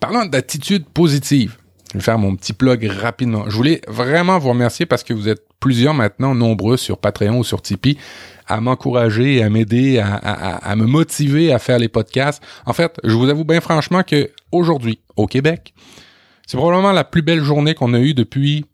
Parlant 0.00 0.24
d'attitude 0.24 0.86
positive, 0.86 1.56
je 1.92 1.98
vais 1.98 2.04
faire 2.04 2.18
mon 2.18 2.34
petit 2.36 2.52
plug 2.52 2.84
rapidement. 2.86 3.48
Je 3.48 3.56
voulais 3.56 3.80
vraiment 3.86 4.38
vous 4.38 4.48
remercier 4.48 4.86
parce 4.86 5.04
que 5.04 5.12
vous 5.12 5.28
êtes 5.28 5.42
plusieurs 5.60 5.94
maintenant, 5.94 6.34
nombreux 6.34 6.76
sur 6.76 6.98
Patreon 6.98 7.38
ou 7.38 7.44
sur 7.44 7.60
Tipeee, 7.60 7.98
à 8.46 8.60
m'encourager 8.60 9.36
et 9.36 9.42
à 9.42 9.50
m'aider, 9.50 9.98
à, 9.98 10.14
à, 10.14 10.76
me 10.76 10.86
motiver 10.86 11.52
à 11.52 11.58
faire 11.58 11.78
les 11.78 11.88
podcasts. 11.88 12.42
En 12.64 12.72
fait, 12.72 12.98
je 13.04 13.14
vous 13.14 13.28
avoue 13.28 13.44
bien 13.44 13.60
franchement 13.60 14.02
que 14.02 14.30
aujourd'hui, 14.50 15.00
au 15.16 15.26
Québec, 15.26 15.74
c'est 16.50 16.56
probablement 16.56 16.90
la 16.90 17.04
plus 17.04 17.22
belle 17.22 17.44
journée 17.44 17.74
qu'on 17.74 17.94
a 17.94 18.00
eue 18.00 18.12
depuis 18.12 18.64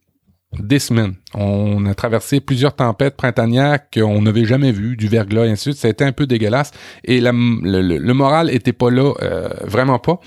des 0.58 0.78
semaines. 0.78 1.14
On 1.34 1.84
a 1.84 1.94
traversé 1.94 2.40
plusieurs 2.40 2.74
tempêtes 2.74 3.18
printanières 3.18 3.90
qu'on 3.90 4.22
n'avait 4.22 4.46
jamais 4.46 4.72
vues, 4.72 4.96
du 4.96 5.08
verglas 5.08 5.44
et 5.44 5.50
ainsi 5.50 5.68
de 5.68 5.74
suite. 5.74 5.98
Ça 5.98 6.06
un 6.06 6.12
peu 6.12 6.26
dégueulasse 6.26 6.70
et 7.04 7.20
le, 7.20 8.12
moral 8.14 8.48
était 8.48 8.72
pas 8.72 8.90
là, 8.90 9.12
euh, 9.20 9.50
vraiment 9.64 9.98
pas. 9.98 10.18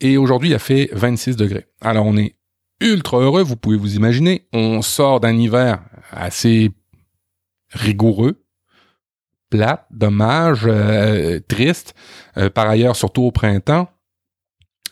Et 0.00 0.16
aujourd'hui, 0.16 0.50
il 0.50 0.54
a 0.54 0.60
fait 0.60 0.88
26 0.92 1.34
degrés. 1.34 1.66
Alors 1.80 2.06
on 2.06 2.16
est 2.16 2.36
ultra 2.80 3.18
heureux, 3.18 3.42
vous 3.42 3.56
pouvez 3.56 3.76
vous 3.76 3.96
imaginer. 3.96 4.46
On 4.52 4.80
sort 4.80 5.18
d'un 5.18 5.36
hiver 5.36 5.82
assez 6.12 6.70
rigoureux, 7.72 8.44
plate, 9.50 9.86
dommage, 9.90 10.66
euh, 10.68 11.40
triste. 11.48 11.96
Euh, 12.36 12.48
par 12.48 12.68
ailleurs, 12.68 12.94
surtout 12.94 13.22
au 13.22 13.32
printemps. 13.32 13.88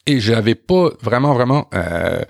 Et 0.06 0.20
j'avais 0.20 0.54
pas 0.54 0.90
vraiment, 1.00 1.32
vraiment, 1.32 1.68
euh, 1.74 2.22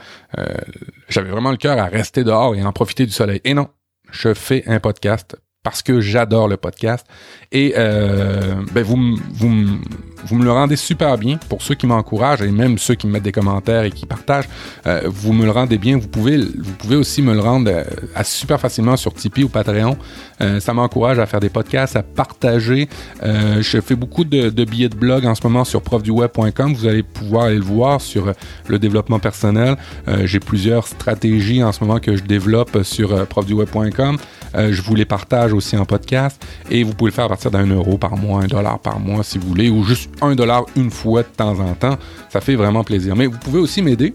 j'avais 1.08 1.30
vraiment 1.30 1.50
le 1.50 1.56
cœur 1.56 1.78
à 1.78 1.86
rester 1.86 2.22
dehors 2.22 2.54
et 2.54 2.64
en 2.64 2.72
profiter 2.72 3.04
du 3.04 3.12
soleil. 3.12 3.40
Et 3.44 3.54
non, 3.54 3.68
je 4.10 4.32
fais 4.32 4.62
un 4.66 4.78
podcast 4.78 5.36
parce 5.64 5.82
que 5.82 6.00
j'adore 6.00 6.46
le 6.46 6.56
podcast. 6.56 7.06
Et 7.50 7.74
ben 7.74 8.84
vous, 8.84 9.16
vous, 9.32 9.80
vous 10.26 10.36
me 10.36 10.44
le 10.44 10.52
rendez 10.52 10.76
super 10.76 11.18
bien 11.18 11.38
pour 11.48 11.62
ceux 11.62 11.74
qui 11.74 11.86
m'encouragent 11.86 12.42
et 12.42 12.50
même 12.50 12.78
ceux 12.78 12.94
qui 12.94 13.06
me 13.06 13.12
mettent 13.12 13.24
des 13.24 13.32
commentaires 13.32 13.84
et 13.84 13.90
qui 13.90 14.06
partagent. 14.06 14.48
Euh, 14.86 15.02
vous 15.06 15.32
me 15.32 15.44
le 15.44 15.50
rendez 15.50 15.78
bien. 15.78 15.98
Vous 15.98 16.08
pouvez, 16.08 16.38
vous 16.38 16.72
pouvez 16.78 16.96
aussi 16.96 17.20
me 17.22 17.34
le 17.34 17.40
rendre 17.40 17.70
euh, 17.70 17.84
super 18.22 18.60
facilement 18.60 18.96
sur 18.96 19.12
Tipeee 19.12 19.44
ou 19.44 19.48
Patreon. 19.48 19.96
Euh, 20.40 20.60
ça 20.60 20.72
m'encourage 20.72 21.18
à 21.18 21.26
faire 21.26 21.40
des 21.40 21.50
podcasts, 21.50 21.96
à 21.96 22.02
partager. 22.02 22.88
je 23.22 23.80
fais 23.80 23.96
beaucoup 23.96 24.24
de, 24.24 24.50
billets 24.64 24.88
de 24.88 24.96
blog 24.96 25.26
en 25.26 25.34
ce 25.34 25.42
moment 25.44 25.64
sur 25.64 25.82
profduweb.com. 25.82 26.74
Vous 26.74 26.86
allez 26.86 27.02
pouvoir 27.02 27.46
aller 27.46 27.56
le 27.56 27.64
voir 27.64 28.00
sur 28.00 28.32
le 28.68 28.78
développement 28.78 29.18
personnel. 29.18 29.76
J'ai 30.24 30.40
plusieurs 30.40 30.86
stratégies 30.86 31.62
en 31.62 31.72
ce 31.72 31.84
moment 31.84 31.98
que 31.98 32.16
je 32.16 32.22
développe 32.22 32.82
sur 32.82 33.26
profduweb.com. 33.26 34.16
je 34.56 34.82
vous 34.82 34.94
les 34.94 35.04
partage 35.04 35.52
aussi 35.52 35.76
en 35.76 35.84
podcast 35.84 36.44
et 36.70 36.82
vous 36.82 36.94
pouvez 36.94 37.10
le 37.10 37.14
faire 37.14 37.26
à 37.26 37.28
partir 37.28 37.50
d'un 37.50 37.66
euro 37.66 37.98
par 37.98 38.16
mois, 38.16 38.42
un 38.42 38.46
dollar 38.46 38.78
par 38.78 39.00
mois 39.00 39.22
si 39.22 39.38
vous 39.38 39.48
voulez, 39.48 39.70
ou 39.70 39.84
juste 39.84 40.03
un 40.20 40.34
dollar 40.34 40.64
une 40.76 40.90
fois 40.90 41.22
de 41.22 41.28
temps 41.28 41.58
en 41.60 41.74
temps. 41.74 41.96
Ça 42.30 42.40
fait 42.40 42.54
vraiment 42.54 42.84
plaisir. 42.84 43.16
Mais 43.16 43.26
vous 43.26 43.38
pouvez 43.38 43.58
aussi 43.58 43.82
m'aider. 43.82 44.14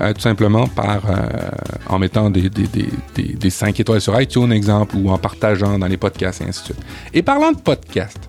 Euh, 0.00 0.12
tout 0.12 0.20
simplement 0.20 0.68
par 0.68 1.10
euh, 1.10 1.50
en 1.88 1.98
mettant 1.98 2.30
des, 2.30 2.48
des, 2.48 2.68
des, 3.16 3.34
des, 3.34 3.50
5 3.50 3.80
étoiles 3.80 4.00
sur 4.00 4.20
iTunes, 4.20 4.52
exemple, 4.52 4.94
ou 4.96 5.10
en 5.10 5.18
partageant 5.18 5.76
dans 5.76 5.88
les 5.88 5.96
podcasts 5.96 6.40
et 6.40 6.44
ainsi 6.44 6.60
de 6.60 6.64
suite. 6.66 6.80
Et 7.12 7.20
parlant 7.20 7.50
de 7.50 7.58
podcasts, 7.58 8.28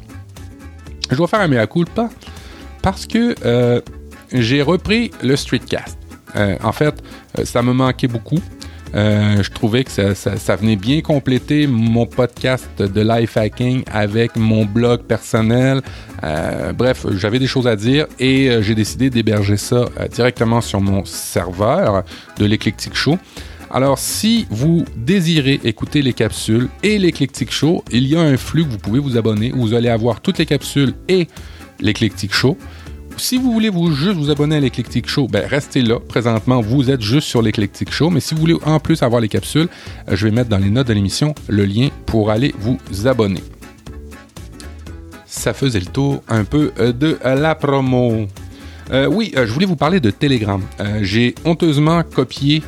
je 1.12 1.16
dois 1.16 1.28
faire 1.28 1.42
un 1.42 1.48
mea 1.48 1.68
culpa 1.68 2.10
parce 2.82 3.06
que 3.06 3.36
euh, 3.46 3.82
j'ai 4.34 4.64
repris 4.64 5.12
le 5.22 5.36
streetcast. 5.36 5.96
en 6.64 6.72
fait, 6.72 7.04
ça 7.44 7.62
me 7.62 7.72
manquait 7.72 8.08
beaucoup. 8.08 8.40
Euh, 8.96 9.44
je 9.44 9.52
trouvais 9.52 9.84
que 9.84 9.92
ça, 10.14 10.56
venait 10.56 10.76
bien 10.76 11.02
compléter 11.02 11.68
mon 11.68 12.06
podcast 12.06 12.70
de 12.82 13.02
life 13.02 13.38
hacking 13.38 13.84
avec 13.92 14.36
mon 14.36 14.66
blog 14.66 15.02
personnel. 15.02 15.82
Euh, 16.24 16.74
bref, 16.74 17.06
j'avais 17.12 17.40
des 17.40 17.48
choses 17.48 17.68
à 17.68 17.76
dire 17.76 18.08
et 18.20 18.50
euh, 18.50 18.62
j'ai 18.62 18.76
décidé 18.76 19.10
d'héberger 19.10 19.58
ça 19.58 19.86
directement 20.14 20.62
sur 20.62 20.82
mon 20.82 21.06
serveur 21.06 22.04
de 22.38 22.46
l'Eclectic 22.46 22.96
Show. 22.96 23.18
Alors, 23.72 24.00
si 24.00 24.48
vous 24.50 24.84
désirez 24.96 25.60
écouter 25.64 26.02
les 26.02 26.14
capsules 26.14 26.70
et 26.82 26.98
l'Eclectic 26.98 27.52
Show, 27.52 27.84
il 27.92 28.08
y 28.08 28.16
a 28.16 28.22
un 28.22 28.36
flux 28.36 28.66
que 28.66 28.70
vous 28.72 28.80
pouvez 28.80 29.00
vous 29.00 29.16
abonner 29.16 29.52
où 29.54 29.62
vous 29.62 29.74
allez 29.76 29.90
avoir 29.90 30.22
toutes 30.22 30.40
les 30.40 30.48
capsules 30.48 30.96
et 31.08 31.28
l'Eclectic 31.80 32.34
Show 32.34 32.58
si 33.20 33.38
vous 33.38 33.52
voulez 33.52 33.70
vous 33.70 33.92
juste 33.92 34.18
vous 34.18 34.30
abonner 34.30 34.58
à 34.58 34.60
l'Eclectic 34.60 35.08
Show, 35.08 35.28
ben 35.28 35.46
restez 35.46 35.82
là. 35.82 36.00
Présentement, 36.00 36.62
vous 36.62 36.90
êtes 36.90 37.02
juste 37.02 37.28
sur 37.28 37.42
l'Eclectic 37.42 37.92
Show. 37.92 38.10
Mais 38.10 38.20
si 38.20 38.34
vous 38.34 38.40
voulez 38.40 38.58
en 38.66 38.80
plus 38.80 39.04
avoir 39.04 39.22
les 39.22 39.28
capsules, 39.28 39.68
euh, 40.08 40.16
je 40.16 40.26
vais 40.26 40.32
mettre 40.32 40.50
dans 40.50 40.58
les 40.58 40.70
notes 40.70 40.88
de 40.88 40.94
l'émission 40.94 41.36
le 41.48 41.66
lien 41.66 41.90
pour 42.06 42.30
aller 42.30 42.54
vous 42.60 42.78
abonner. 43.08 43.44
Ça 45.26 45.54
faisait 45.54 45.80
le 45.80 45.86
tour 45.86 46.24
un 46.28 46.44
peu 46.44 46.72
euh, 46.80 46.92
de 46.92 47.18
la 47.24 47.56
promo. 47.56 48.28
Euh, 48.92 49.06
oui, 49.06 49.34
je 49.36 49.52
voulais 49.52 49.68
vous 49.68 49.76
parler 49.76 50.00
de 50.00 50.10
Telegram. 50.10 50.62
J'ai 51.02 51.36
honteusement 51.46 52.02
copié 52.02 52.64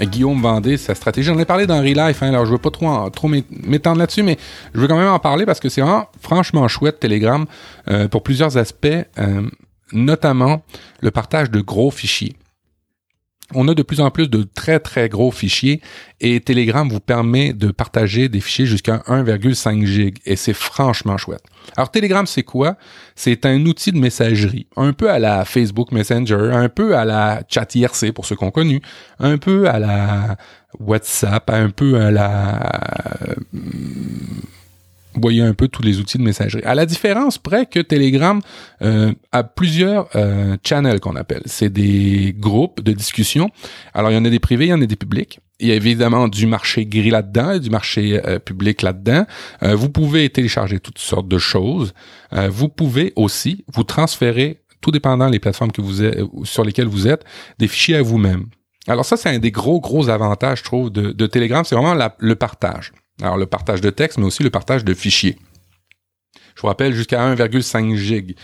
Guillaume 0.00 0.40
Vendée, 0.40 0.76
sa 0.76 0.94
stratégie. 0.94 1.26
J'en 1.26 1.38
ai 1.38 1.44
parlé 1.44 1.66
dans 1.66 1.78
Relife, 1.78 2.22
hein, 2.22 2.28
alors 2.28 2.46
je 2.46 2.52
veux 2.52 2.58
pas 2.58 2.70
trop, 2.70 3.10
trop 3.10 3.28
m'étendre 3.28 3.98
là-dessus, 3.98 4.22
mais 4.22 4.38
je 4.74 4.80
veux 4.80 4.88
quand 4.88 4.98
même 4.98 5.08
en 5.08 5.18
parler 5.18 5.46
parce 5.46 5.60
que 5.60 5.68
c'est 5.68 5.80
vraiment 5.80 6.08
franchement 6.20 6.66
chouette 6.68 7.00
Telegram 7.00 7.46
euh, 7.88 8.08
pour 8.08 8.22
plusieurs 8.22 8.56
aspects, 8.58 8.86
euh, 8.86 9.42
notamment 9.92 10.62
le 11.00 11.10
partage 11.10 11.50
de 11.50 11.60
gros 11.60 11.90
fichiers 11.90 12.36
on 13.54 13.68
a 13.68 13.74
de 13.74 13.82
plus 13.82 14.00
en 14.00 14.10
plus 14.10 14.28
de 14.28 14.42
très 14.42 14.80
très 14.80 15.08
gros 15.08 15.30
fichiers 15.30 15.80
et 16.20 16.40
Telegram 16.40 16.88
vous 16.88 17.00
permet 17.00 17.52
de 17.52 17.70
partager 17.70 18.28
des 18.28 18.40
fichiers 18.40 18.66
jusqu'à 18.66 18.98
1,5 19.06 19.84
gig 19.84 20.18
et 20.24 20.36
c'est 20.36 20.52
franchement 20.52 21.16
chouette. 21.16 21.42
Alors 21.76 21.90
Telegram 21.90 22.26
c'est 22.26 22.42
quoi? 22.42 22.76
C'est 23.14 23.46
un 23.46 23.64
outil 23.66 23.92
de 23.92 23.98
messagerie, 23.98 24.66
un 24.76 24.92
peu 24.92 25.10
à 25.10 25.18
la 25.18 25.44
Facebook 25.44 25.92
Messenger, 25.92 26.50
un 26.52 26.68
peu 26.68 26.96
à 26.96 27.04
la 27.04 27.42
chat 27.48 27.74
IRC 27.74 28.12
pour 28.12 28.26
ceux 28.26 28.36
qu'on 28.36 28.50
connu, 28.50 28.80
un 29.18 29.38
peu 29.38 29.68
à 29.68 29.78
la 29.78 30.36
WhatsApp, 30.78 31.48
un 31.50 31.70
peu 31.70 32.00
à 32.00 32.10
la 32.10 32.70
voyez 35.22 35.42
un 35.42 35.54
peu 35.54 35.68
tous 35.68 35.82
les 35.82 35.98
outils 35.98 36.18
de 36.18 36.22
messagerie. 36.22 36.62
À 36.64 36.74
la 36.74 36.86
différence 36.86 37.38
près 37.38 37.66
que 37.66 37.80
Telegram 37.80 38.40
euh, 38.82 39.12
a 39.32 39.44
plusieurs 39.44 40.08
euh, 40.14 40.56
channels 40.64 41.00
qu'on 41.00 41.16
appelle. 41.16 41.42
C'est 41.46 41.70
des 41.70 42.34
groupes 42.38 42.82
de 42.82 42.92
discussion. 42.92 43.50
Alors, 43.94 44.10
il 44.10 44.14
y 44.14 44.18
en 44.18 44.24
a 44.24 44.30
des 44.30 44.38
privés, 44.38 44.66
il 44.66 44.70
y 44.70 44.74
en 44.74 44.82
a 44.82 44.86
des 44.86 44.96
publics. 44.96 45.40
Il 45.58 45.68
y 45.68 45.72
a 45.72 45.74
évidemment 45.74 46.28
du 46.28 46.46
marché 46.46 46.84
gris 46.84 47.10
là-dedans, 47.10 47.58
du 47.58 47.70
marché 47.70 48.20
euh, 48.26 48.38
public 48.38 48.82
là-dedans. 48.82 49.24
Euh, 49.62 49.74
vous 49.74 49.88
pouvez 49.88 50.28
télécharger 50.28 50.80
toutes 50.80 50.98
sortes 50.98 51.28
de 51.28 51.38
choses. 51.38 51.94
vous 52.32 52.68
pouvez 52.68 53.12
aussi 53.16 53.64
vous 53.72 53.84
transférer, 53.84 54.60
tout 54.80 54.90
dépendant 54.90 55.30
des 55.30 55.38
plateformes 55.38 55.72
que 55.72 55.80
vous 55.80 56.02
êtes, 56.02 56.18
sur 56.44 56.64
lesquelles 56.64 56.88
vous 56.88 57.08
êtes, 57.08 57.24
des 57.58 57.68
fichiers 57.68 57.96
à 57.96 58.02
vous-même. 58.02 58.46
Alors 58.88 59.04
ça, 59.04 59.16
c'est 59.16 59.30
un 59.30 59.38
des 59.38 59.50
gros, 59.50 59.80
gros 59.80 60.08
avantages, 60.08 60.58
je 60.58 60.64
trouve, 60.64 60.90
de, 60.90 61.10
de 61.12 61.26
Telegram. 61.26 61.64
C'est 61.64 61.74
vraiment 61.74 61.96
le 62.18 62.36
partage. 62.36 62.92
Alors 63.22 63.36
le 63.36 63.46
partage 63.46 63.80
de 63.80 63.90
texte, 63.90 64.18
mais 64.18 64.26
aussi 64.26 64.42
le 64.42 64.50
partage 64.50 64.84
de 64.84 64.94
fichiers. 64.94 65.36
Je 66.56 66.62
vous 66.62 66.68
rappelle 66.68 66.94
jusqu'à 66.94 67.34
1,5 67.34 67.96
gig. 67.96 68.34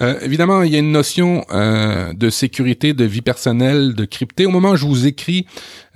Euh, 0.00 0.18
évidemment, 0.22 0.62
il 0.62 0.72
y 0.72 0.76
a 0.76 0.80
une 0.80 0.90
notion 0.90 1.44
euh, 1.52 2.12
de 2.12 2.28
sécurité, 2.28 2.94
de 2.94 3.04
vie 3.04 3.22
personnelle, 3.22 3.94
de 3.94 4.04
crypté. 4.04 4.44
Au 4.44 4.50
moment 4.50 4.70
où 4.70 4.76
je 4.76 4.86
vous 4.86 5.06
écris, 5.06 5.46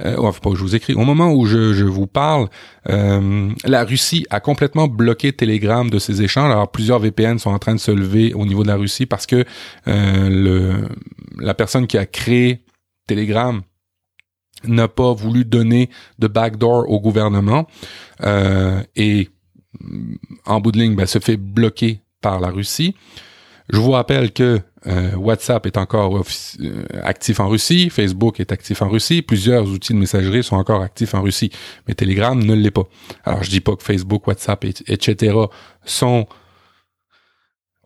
euh, 0.04 0.14
enfin 0.18 0.38
pas 0.40 0.50
où 0.50 0.54
je 0.54 0.62
vous 0.62 0.76
écris, 0.76 0.94
au 0.94 1.04
moment 1.04 1.32
où 1.32 1.46
je, 1.46 1.82
vous 1.82 2.06
parle, 2.06 2.48
euh, 2.90 3.50
la 3.64 3.82
Russie 3.82 4.24
a 4.30 4.38
complètement 4.38 4.86
bloqué 4.86 5.32
Telegram 5.32 5.90
de 5.90 5.98
ses 5.98 6.22
échanges. 6.22 6.52
Alors 6.52 6.70
plusieurs 6.70 7.00
VPN 7.00 7.40
sont 7.40 7.50
en 7.50 7.58
train 7.58 7.74
de 7.74 7.80
se 7.80 7.90
lever 7.90 8.34
au 8.34 8.46
niveau 8.46 8.62
de 8.62 8.68
la 8.68 8.76
Russie 8.76 9.06
parce 9.06 9.26
que 9.26 9.44
la 9.86 11.54
personne 11.54 11.88
qui 11.88 11.98
a 11.98 12.06
créé 12.06 12.62
Telegram 13.08 13.62
n'a 14.66 14.88
pas 14.88 15.12
voulu 15.12 15.44
donner 15.44 15.90
de 16.18 16.26
backdoor 16.26 16.88
au 16.90 17.00
gouvernement 17.00 17.66
euh, 18.22 18.82
et 18.96 19.28
en 20.46 20.60
bout 20.60 20.72
de 20.72 20.78
ligne 20.78 20.94
ben, 20.94 21.06
se 21.06 21.18
fait 21.18 21.36
bloquer 21.36 22.00
par 22.20 22.40
la 22.40 22.48
Russie. 22.48 22.94
Je 23.70 23.78
vous 23.78 23.92
rappelle 23.92 24.32
que 24.32 24.60
euh, 24.86 25.14
WhatsApp 25.16 25.64
est 25.66 25.78
encore 25.78 26.18
euh, 26.18 26.84
actif 27.02 27.40
en 27.40 27.48
Russie, 27.48 27.88
Facebook 27.88 28.38
est 28.38 28.52
actif 28.52 28.82
en 28.82 28.88
Russie, 28.90 29.22
plusieurs 29.22 29.66
outils 29.66 29.94
de 29.94 29.98
messagerie 29.98 30.42
sont 30.42 30.56
encore 30.56 30.82
actifs 30.82 31.14
en 31.14 31.22
Russie, 31.22 31.50
mais 31.88 31.94
Telegram 31.94 32.38
ne 32.38 32.54
l'est 32.54 32.70
pas. 32.70 32.86
Alors 33.24 33.42
je 33.42 33.48
dis 33.48 33.60
pas 33.60 33.74
que 33.76 33.82
Facebook, 33.82 34.26
WhatsApp, 34.26 34.64
etc. 34.64 35.34
sont 35.86 36.26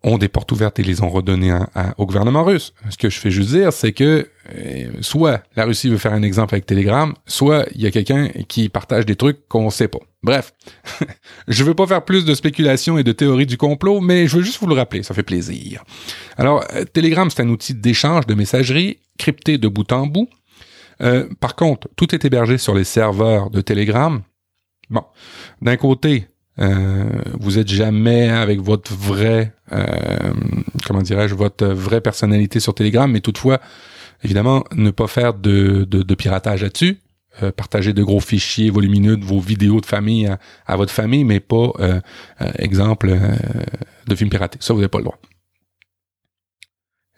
ont 0.03 0.19
des 0.19 0.29
portes 0.29 0.53
ouvertes 0.53 0.79
et 0.79 0.83
les 0.83 1.03
ont 1.03 1.11
redonnées 1.11 1.57
au 1.97 2.07
gouvernement 2.07 2.45
russe. 2.45 2.73
Ce 2.91 2.97
que 2.97 3.11
je 3.11 3.19
fais 3.19 3.31
juste 3.31 3.51
dire, 3.51 3.73
c'est 3.73 3.93
que 3.93 4.29
euh, 4.55 4.91
soit 5.01 5.43
la 5.57 5.65
Russie 5.65 5.89
veut 5.89 5.99
faire 5.99 6.13
un 6.13 6.23
exemple 6.23 6.55
avec 6.55 6.67
Telegram, 6.67 7.15
soit 7.27 7.67
il 7.75 7.83
y 7.83 7.87
a 7.87 7.91
quelqu'un 7.91 8.29
qui 8.49 8.69
partage 8.69 9.07
des 9.07 9.17
trucs 9.17 9.47
qu'on 9.49 9.71
sait 9.71 9.89
pas. 9.89 9.99
Bref, 10.23 10.53
je 11.49 11.65
veux 11.65 11.75
pas 11.75 11.87
faire 11.87 12.05
plus 12.05 12.25
de 12.25 12.35
spéculation 12.35 12.99
et 12.99 13.05
de 13.05 13.13
théories 13.13 13.47
du 13.47 13.57
complot, 13.57 14.01
mais 14.01 14.27
je 14.27 14.37
veux 14.37 14.43
juste 14.43 14.61
vous 14.61 14.67
le 14.67 14.75
rappeler, 14.75 15.03
ça 15.03 15.15
fait 15.15 15.23
plaisir. 15.23 15.85
Alors, 16.37 16.65
euh, 16.75 16.85
Telegram, 16.85 17.29
c'est 17.31 17.43
un 17.43 17.49
outil 17.49 17.75
d'échange 17.75 18.27
de 18.27 18.35
messagerie 18.35 18.99
crypté 19.19 19.59
de 19.59 19.69
bout 19.69 19.91
en 19.93 20.07
bout. 20.07 20.29
Euh, 21.01 21.29
par 21.41 21.55
contre, 21.55 21.89
tout 21.97 22.15
est 22.15 22.25
hébergé 22.25 22.59
sur 22.59 22.75
les 22.75 22.85
serveurs 22.85 23.51
de 23.51 23.61
Telegram. 23.61 24.23
Bon, 24.91 25.05
d'un 25.61 25.77
côté, 25.77 26.27
euh, 26.61 27.05
vous 27.39 27.59
êtes 27.59 27.69
jamais 27.69 28.29
avec 28.29 28.61
votre 28.61 28.93
vrai, 28.93 29.53
euh, 29.73 29.85
comment 30.87 31.03
dirais-je, 31.03 31.35
votre 31.35 31.67
vraie 31.67 32.01
personnalité 32.01 32.61
sur 32.61 32.75
Telegram, 32.75 33.11
mais 33.11 33.21
toutefois, 33.21 33.61
évidemment, 34.25 34.65
ne 34.75 34.91
pas 34.91 35.07
faire 35.07 35.35
de, 35.35 35.85
de, 35.85 36.15
piratage 36.15 36.63
là-dessus. 36.63 36.99
Euh, 37.43 37.53
partager 37.53 37.93
de 37.93 38.03
gros 38.03 38.21
fichiers 38.21 38.71
volumineux 38.71 39.17
de 39.17 39.25
vos 39.25 39.39
vidéos 39.39 39.81
de 39.81 39.87
famille 39.87 40.29
à, 40.67 40.77
votre 40.77 40.93
famille, 40.93 41.25
mais 41.25 41.41
pas, 41.41 41.73
exemple, 42.57 43.17
de 44.07 44.15
films 44.15 44.31
piratés. 44.31 44.59
Ça, 44.61 44.75
vous 44.75 44.81
n'avez 44.81 44.89
pas 44.89 44.99
le 44.99 45.05
droit. 45.05 45.19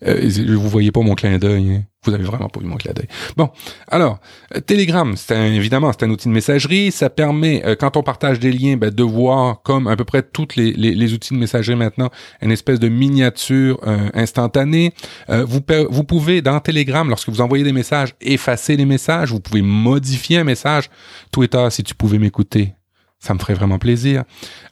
Euh, 0.07 0.29
vous 0.57 0.69
voyez 0.69 0.93
pas 0.93 1.01
mon 1.01 1.15
clin 1.15 1.39
d'œil. 1.39 1.71
Hein. 1.71 1.83
Vous 2.05 2.15
avez 2.15 2.25
vraiment 2.25 2.49
pas 2.49 2.61
vu 2.61 2.67
mon 2.67 2.77
clin 2.77 2.93
d'œil. 2.95 3.09
Bon, 3.37 3.51
alors, 3.89 4.21
euh, 4.57 4.61
Telegram, 4.61 5.15
c'est 5.17 5.55
évidemment, 5.55 5.93
c'est 5.93 6.07
un 6.07 6.11
outil 6.11 6.29
de 6.29 6.33
messagerie. 6.33 6.91
Ça 6.93 7.11
permet, 7.11 7.63
euh, 7.67 7.77
quand 7.79 7.99
on 7.99 8.03
partage 8.03 8.41
des 8.41 8.53
liens, 8.53 8.79
ben, 8.79 8.91
de 8.91 9.03
voir, 9.03 9.61
comme 9.63 9.87
à 9.87 9.97
peu 9.97 10.05
près 10.05 10.23
tous 10.23 10.57
les, 10.57 10.73
les, 10.73 11.13
outils 11.13 11.35
de 11.35 11.39
messagerie 11.39 11.77
maintenant, 11.77 12.09
une 12.41 12.53
espèce 12.53 12.81
de 12.81 12.89
miniature 12.89 13.81
instantanée. 14.15 14.95
vous, 15.29 15.61
vous 15.91 16.05
pouvez, 16.05 16.41
dans 16.41 16.59
Telegram, 16.61 17.09
lorsque 17.09 17.29
vous 17.29 17.41
envoyez 17.41 17.65
des 17.65 17.73
messages, 17.73 18.15
effacer 18.21 18.77
les 18.77 18.87
messages. 18.87 19.31
Vous 19.31 19.41
pouvez 19.41 19.63
modifier 19.63 20.39
un 20.39 20.45
message. 20.45 20.89
Twitter, 21.33 21.67
si 21.71 21.83
tu 21.83 21.95
pouvais 21.95 22.19
m'écouter, 22.19 22.75
ça 23.21 23.35
me 23.35 23.39
ferait 23.39 23.55
vraiment 23.55 23.79
plaisir. 23.79 24.25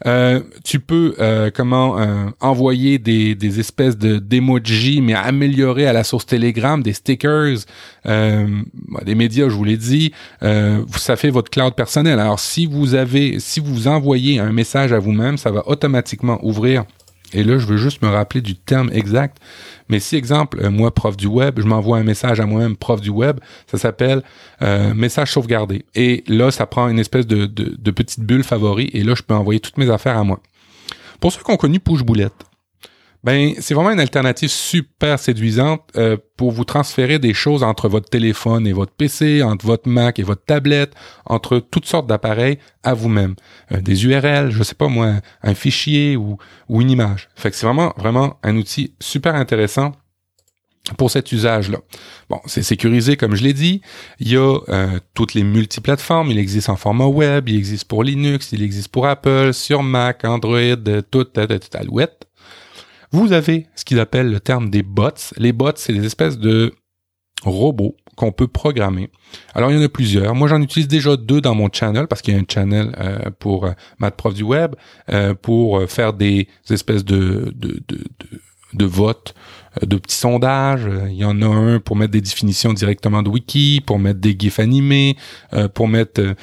Euh, 0.07 0.41
tu 0.65 0.81
peux 0.81 1.15
euh, 1.21 1.51
comment 1.55 1.99
euh, 1.99 2.31
envoyer 2.41 2.99
des, 2.99 3.35
des 3.35 3.61
espèces 3.61 3.99
de 3.99 4.19
d'emojis, 4.19 5.03
mais 5.03 5.13
améliorer 5.13 5.87
à 5.87 5.93
la 5.93 6.03
source 6.03 6.25
Telegram, 6.25 6.83
des 6.83 6.95
stickers, 6.95 7.59
des 8.07 9.15
médias, 9.15 9.49
je 9.49 9.55
vous 9.55 9.65
l'ai 9.65 9.77
dit. 9.77 10.13
ça 10.41 11.17
fait 11.17 11.31
votre 11.31 11.51
cloud 11.51 11.75
personnel. 11.75 12.19
Alors 12.19 12.41
si 12.41 12.65
vous 12.65 12.95
avez, 12.95 13.39
si 13.39 13.61
vous 13.61 13.87
envoyez 13.87 14.39
un 14.39 14.51
message 14.51 14.93
à 14.93 14.99
vous-même, 14.99 15.37
ça 15.37 15.51
va 15.51 15.69
automatiquement 15.69 16.39
ouvrir 16.43 16.85
et 17.33 17.45
là, 17.45 17.59
je 17.59 17.67
veux 17.67 17.77
juste 17.77 18.03
me 18.03 18.09
rappeler 18.09 18.41
du 18.41 18.55
terme 18.55 18.91
exact. 18.93 19.39
Mais 19.89 20.01
si, 20.01 20.17
exemple, 20.17 20.61
euh, 20.63 20.71
moi, 20.71 20.95
prof 20.95 21.17
du 21.17 21.27
web, 21.27 21.61
je 21.61 21.67
m'envoie 21.67 21.99
un 21.99 22.03
message 22.03 22.41
à 22.41 22.47
moi-même, 22.47 22.77
prof 22.77 23.01
du 23.01 23.11
web, 23.11 23.39
ça 23.67 23.79
s'appelle 23.79 24.23
euh, 24.63 24.95
message 24.95 25.33
sauvegardé. 25.33 25.85
Et 25.95 26.25
là, 26.27 26.51
ça 26.51 26.67
prend 26.67 26.89
une 26.89 26.99
espèce 26.99 27.27
de, 27.27 27.47
petite 27.91 28.21
bulle 28.21 28.45
favori. 28.45 28.91
Et 28.93 29.03
là, 29.03 29.15
je 29.15 29.23
peux 29.23 29.35
envoyer 29.35 29.61
toutes 29.61 29.77
mes 29.77 29.91
affaires 29.91 30.17
à 30.17 30.25
moi. 30.25 30.41
Pour 31.21 31.33
ceux 31.33 31.43
qui 31.43 31.51
ont 31.51 31.57
connu 31.57 31.81
Push 31.81 32.03
Boulette, 32.03 32.45
ben 33.29 33.53
c'est 33.59 33.75
vraiment 33.75 33.91
une 33.91 34.01
alternative 34.01 34.49
super 34.49 35.19
séduisante 35.19 35.83
euh, 35.97 36.17
pour 36.39 36.51
vous 36.51 36.65
transférer 36.65 37.19
des 37.19 37.35
choses 37.35 37.63
entre 37.63 37.87
votre 37.87 38.09
téléphone 38.09 38.67
et 38.67 38.73
votre 38.73 38.93
PC, 38.93 39.43
entre 39.43 39.67
votre 39.67 39.87
Mac 39.87 40.19
et 40.19 40.23
votre 40.23 40.43
tablette, 40.47 40.95
entre 41.27 41.59
toutes 41.59 41.85
sortes 41.85 42.07
d'appareils 42.07 42.59
à 42.83 42.95
vous-même. 42.95 43.35
Euh, 43.73 43.83
des 43.83 44.07
URL, 44.07 44.51
je 44.51 44.63
sais 44.63 44.75
pas 44.75 44.89
moi, 44.89 45.17
un 45.43 45.55
fichier 45.55 46.17
ou, 46.17 46.39
une 46.71 46.91
image. 46.91 47.29
Fait 47.37 47.55
c'est 47.55 47.67
vraiment 47.67 47.93
vraiment 47.99 48.39
un 48.43 48.57
outil 48.57 48.95
super 48.99 49.35
intéressant 49.35 49.93
pour 50.97 51.11
cet 51.11 51.31
usage-là. 51.31 51.81
Bon, 52.31 52.41
c'est 52.47 52.63
sécurisé 52.63 53.19
comme 53.19 53.35
je 53.35 53.43
l'ai 53.43 53.53
dit. 53.53 53.83
Il 54.21 54.33
y 54.33 54.39
a 54.39 54.59
euh, 54.71 55.01
toutes 55.13 55.35
les 55.35 55.43
multiplateformes. 55.43 56.31
Il 56.31 56.39
existe 56.39 56.71
en 56.71 56.77
format 56.77 57.05
web, 57.05 57.47
il 57.51 57.57
existe 57.57 57.85
pour 57.89 58.05
Linux, 58.05 58.53
il 58.53 58.63
existe 58.63 58.89
pour 58.89 59.07
Apple, 59.07 59.53
sur 59.53 59.83
Mac, 59.83 60.25
Android, 60.25 60.77
tout, 61.11 61.25
tout, 61.25 61.47
tout, 61.47 61.77
alouette. 61.77 62.25
Vous 63.11 63.33
avez 63.33 63.67
ce 63.75 63.85
qu'ils 63.85 64.01
appellent 64.01 64.31
le 64.31 64.41
terme 64.41 64.71
des 64.71 64.83
bots. 64.83 65.11
Les 65.37 65.53
bots, 65.53 65.73
c'est 65.77 65.93
des 65.93 66.05
espèces 66.05 66.39
de 66.39 66.75
robots 67.43 67.97
qu'on 68.17 68.33
peut 68.33 68.49
programmer. 68.49 69.11
Alors, 69.55 69.71
il 69.71 69.77
y 69.77 69.81
en 69.81 69.85
a 69.85 69.89
plusieurs. 69.89 70.35
Moi, 70.35 70.49
j'en 70.49 70.61
utilise 70.61 70.89
déjà 70.89 71.17
deux 71.17 71.41
dans 71.41 71.55
mon 71.55 71.69
channel 71.73 72.09
parce 72.09 72.21
qu'il 72.21 72.35
y 72.35 72.37
a 72.37 72.41
un 72.41 72.47
channel 72.49 72.95
euh, 72.99 73.31
pour 73.39 73.67
euh, 73.67 74.11
Prof 74.17 74.35
du 74.35 74.43
web 74.43 74.75
euh, 75.11 75.35
pour 75.35 75.79
euh, 75.79 75.87
faire 75.87 76.13
des 76.13 76.49
espèces 76.69 77.05
de, 77.05 77.53
de, 77.55 77.81
de, 77.87 77.97
de, 77.97 78.41
de 78.75 78.85
votes, 78.85 79.35
de 79.81 79.97
petits 79.97 80.17
sondages. 80.17 80.89
Il 81.07 81.15
y 81.15 81.25
en 81.25 81.41
a 81.41 81.47
un 81.47 81.79
pour 81.79 81.95
mettre 81.95 82.11
des 82.11 82.21
définitions 82.21 82.73
directement 82.73 83.23
de 83.23 83.29
wiki, 83.29 83.81
pour 83.87 84.01
mettre 84.01 84.21
des 84.21 84.37
gifs 84.37 84.59
animés, 84.59 85.17
pour 85.75 85.87
mettre 85.87 86.35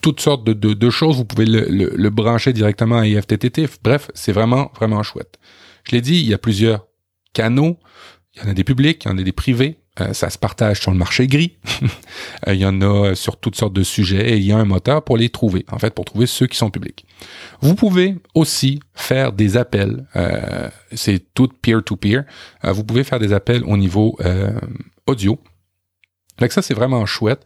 toutes 0.00 0.20
sortes 0.20 0.44
de, 0.44 0.90
choses. 0.90 1.16
Vous 1.16 1.24
pouvez 1.24 1.46
le, 1.46 2.08
brancher 2.10 2.52
directement 2.52 2.98
à 2.98 3.06
IFTTT. 3.06 3.68
Bref, 3.82 4.10
c'est 4.14 4.32
vraiment, 4.32 4.70
vraiment 4.74 5.02
chouette. 5.02 5.38
Je 5.84 5.92
l'ai 5.92 6.00
dit, 6.00 6.16
il 6.16 6.26
y 6.26 6.34
a 6.34 6.38
plusieurs 6.38 6.86
canaux. 7.32 7.78
Il 8.34 8.42
y 8.42 8.46
en 8.46 8.50
a 8.50 8.54
des 8.54 8.64
publics, 8.64 9.04
il 9.04 9.08
y 9.08 9.10
en 9.12 9.18
a 9.18 9.22
des 9.22 9.32
privés. 9.32 9.78
Euh, 10.00 10.12
ça 10.12 10.28
se 10.28 10.36
partage 10.36 10.80
sur 10.80 10.90
le 10.90 10.98
marché 10.98 11.26
gris. 11.26 11.58
Euh, 12.46 12.54
il 12.54 12.60
y 12.60 12.66
en 12.66 12.82
a 12.82 13.14
sur 13.14 13.38
toutes 13.38 13.56
sortes 13.56 13.72
de 13.72 13.82
sujets 13.82 14.32
et 14.32 14.36
il 14.36 14.44
y 14.44 14.52
a 14.52 14.58
un 14.58 14.64
moteur 14.64 15.02
pour 15.02 15.16
les 15.16 15.30
trouver, 15.30 15.64
en 15.70 15.78
fait, 15.78 15.94
pour 15.94 16.04
trouver 16.04 16.26
ceux 16.26 16.46
qui 16.46 16.56
sont 16.56 16.70
publics. 16.70 17.06
Vous 17.60 17.74
pouvez 17.74 18.16
aussi 18.34 18.80
faire 18.94 19.32
des 19.32 19.56
appels. 19.56 20.06
Euh, 20.16 20.68
c'est 20.92 21.32
tout 21.32 21.48
peer-to-peer. 21.48 22.24
vous 22.62 22.84
pouvez 22.84 23.04
faire 23.04 23.18
des 23.18 23.32
appels 23.32 23.64
au 23.64 23.76
niveau 23.76 24.18
audio. 25.06 25.38
Donc 26.38 26.52
ça, 26.52 26.60
c'est 26.62 26.74
vraiment 26.74 27.06
chouette 27.06 27.42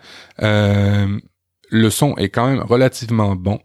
le 1.71 1.91
son 1.91 2.17
est 2.17 2.29
quand 2.29 2.49
même 2.49 2.61
relativement 2.61 3.37
bon. 3.37 3.59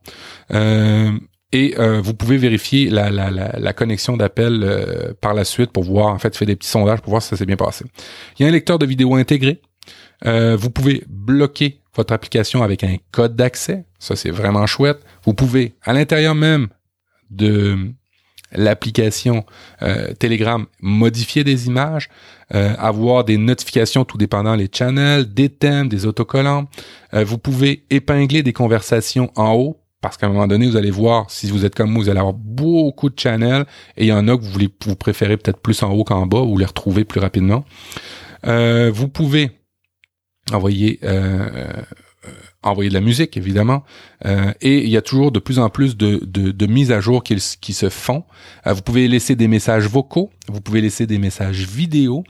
Euh, 0.52 1.12
et 1.52 1.76
euh, 1.80 2.02
vous 2.02 2.14
pouvez 2.14 2.38
vérifier 2.38 2.90
la, 2.90 3.10
la, 3.10 3.30
la, 3.32 3.74
connexion 3.74 4.18
d'appel 4.18 4.62
euh, 4.64 5.14
par 5.22 5.34
la 5.34 5.46
suite 5.46 5.72
pour 5.72 5.84
voir, 5.84 6.08
en 6.08 6.20
fait, 6.20 6.36
faire 6.36 6.48
des 6.48 6.56
petits 6.56 6.70
sondages 6.70 7.02
pour 7.02 7.12
voir 7.12 7.22
si 7.22 7.30
ça 7.30 7.38
s'est 7.38 7.46
bien 7.46 7.56
passé. 7.56 7.86
Il 8.38 8.44
y 8.44 8.46
a 8.46 8.50
un 8.50 8.52
lecteur 8.52 8.78
de 8.78 8.86
vidéo 8.86 9.16
intégré. 9.16 9.62
vous 10.24 10.70
pouvez 10.70 11.04
bloquer 11.08 11.80
votre 11.96 12.14
application 12.14 12.62
avec 12.62 12.84
un 12.84 12.98
code 13.12 13.36
d'accès. 13.36 13.86
Ça, 14.00 14.16
c'est 14.16 14.32
vraiment 14.32 14.66
chouette. 14.66 15.00
Vous 15.24 15.34
pouvez, 15.34 15.76
à 15.84 15.94
l'intérieur 15.94 16.36
même 16.36 16.68
de 17.30 17.78
l'application 18.52 19.46
euh, 19.82 20.14
Telegram, 20.14 20.66
modifier 20.82 21.44
des 21.44 21.68
images, 21.68 22.10
euh, 22.54 22.74
avoir 22.78 23.24
des 23.24 23.38
notifications 23.38 24.06
tout 24.06 24.18
dépendant 24.18 24.56
les 24.56 24.70
channels, 24.72 25.34
des 25.34 25.50
thèmes, 25.50 25.90
des 25.90 26.06
autocollants. 26.06 26.68
Euh, 27.14 27.24
vous 27.24 27.38
pouvez 27.38 27.86
épingler 27.90 28.44
des 28.44 28.54
conversations 28.54 29.32
en 29.36 29.54
haut 29.54 29.82
parce 30.02 30.18
qu'à 30.18 30.28
un 30.28 30.30
moment 30.30 30.46
donné, 30.46 30.68
vous 30.68 30.78
allez 30.78 30.92
voir, 30.92 31.32
si 31.32 31.50
vous 31.50 31.66
êtes 31.66 31.74
comme 31.74 31.90
moi, 31.90 32.04
vous 32.04 32.10
allez 32.10 32.20
avoir 32.20 32.36
beaucoup 32.36 33.10
de 33.10 33.20
channels 33.20 33.66
et 33.98 34.06
il 34.06 34.08
y 34.08 34.14
en 34.14 34.28
a 34.28 34.38
que 34.38 34.44
vous, 34.44 34.52
voulez, 34.52 34.70
vous 34.86 34.96
préférez 34.96 35.36
peut-être 35.38 35.60
plus 35.60 35.82
en 35.82 35.92
haut 35.94 36.04
qu'en 36.04 36.28
bas 36.28 36.42
ou 36.42 36.60
les 36.60 36.66
retrouver 36.66 37.06
plus 37.06 37.20
rapidement. 37.20 37.66
vous 38.44 39.08
pouvez 39.08 39.50
envoyer 40.54 41.00
envoyer 42.66 42.90
de 42.90 42.94
la 42.94 43.02
musique, 43.02 43.38
évidemment. 43.38 43.84
Euh, 44.26 44.52
et 44.62 44.84
il 44.84 44.90
y 44.90 44.98
a 44.98 45.02
toujours 45.02 45.32
de 45.32 45.40
plus 45.40 45.60
en 45.60 45.70
plus 45.70 45.96
de, 45.96 46.20
de, 46.24 46.66
mises 46.66 46.92
à 46.92 47.00
jour 47.00 47.24
qui, 47.24 47.36
qui 47.62 47.74
se 47.74 47.90
font. 47.90 48.24
Euh, 48.66 48.74
vous 48.74 48.82
pouvez 48.82 49.08
laisser 49.08 49.36
des 49.36 49.48
messages 49.48 49.88
vocaux, 49.88 50.32
vous 50.48 50.62
pouvez 50.62 50.82
laisser 50.82 51.06
des 51.06 51.18
messages 51.18 51.68
vidéo. 51.68 52.24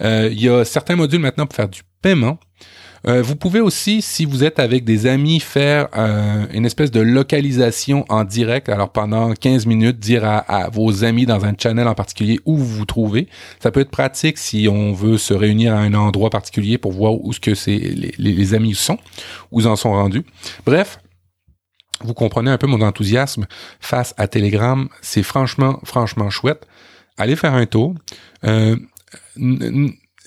Euh, 0.00 0.28
il 0.32 0.40
y 0.40 0.48
a 0.48 0.64
certains 0.64 0.96
modules 0.96 1.20
maintenant 1.20 1.46
pour 1.46 1.56
faire 1.56 1.68
du 1.68 1.82
paiement. 2.00 2.38
Euh, 3.06 3.20
vous 3.20 3.34
pouvez 3.34 3.60
aussi, 3.60 4.00
si 4.00 4.24
vous 4.24 4.44
êtes 4.44 4.58
avec 4.58 4.84
des 4.84 5.06
amis, 5.06 5.40
faire 5.40 5.88
euh, 5.96 6.46
une 6.52 6.64
espèce 6.64 6.90
de 6.90 7.00
localisation 7.00 8.04
en 8.08 8.24
direct. 8.24 8.68
Alors 8.68 8.90
pendant 8.90 9.34
15 9.34 9.66
minutes, 9.66 9.98
dire 9.98 10.24
à, 10.24 10.68
vos 10.70 11.04
amis 11.04 11.26
dans 11.26 11.44
un 11.44 11.54
channel 11.60 11.88
en 11.88 11.94
particulier 11.94 12.38
où 12.44 12.56
vous 12.56 12.66
vous 12.66 12.84
trouvez. 12.84 13.28
Ça 13.60 13.70
peut 13.70 13.80
être 13.80 13.90
pratique 13.90 14.38
si 14.38 14.68
on 14.70 14.92
veut 14.92 15.18
se 15.18 15.34
réunir 15.34 15.74
à 15.74 15.78
un 15.78 15.94
endroit 15.94 16.30
particulier 16.30 16.78
pour 16.78 16.92
voir 16.92 17.14
où 17.14 17.32
ce 17.32 17.40
que 17.40 17.54
c'est 17.54 17.78
les, 17.78 18.14
les, 18.18 18.54
amis 18.54 18.74
sont, 18.74 18.98
où 19.50 19.60
ils 19.60 19.66
en 19.66 19.76
sont 19.76 19.92
rendus. 19.92 20.24
Bref, 20.64 21.00
vous 22.04 22.14
comprenez 22.14 22.50
un 22.50 22.58
peu 22.58 22.66
mon 22.66 22.80
enthousiasme 22.80 23.46
face 23.80 24.14
à 24.16 24.28
Telegram. 24.28 24.88
C'est 25.00 25.22
franchement, 25.22 25.80
franchement 25.84 26.30
chouette. 26.30 26.66
Allez 27.18 27.36
faire 27.36 27.54
un 27.54 27.66
tour. 27.66 27.94
Euh, 28.44 28.76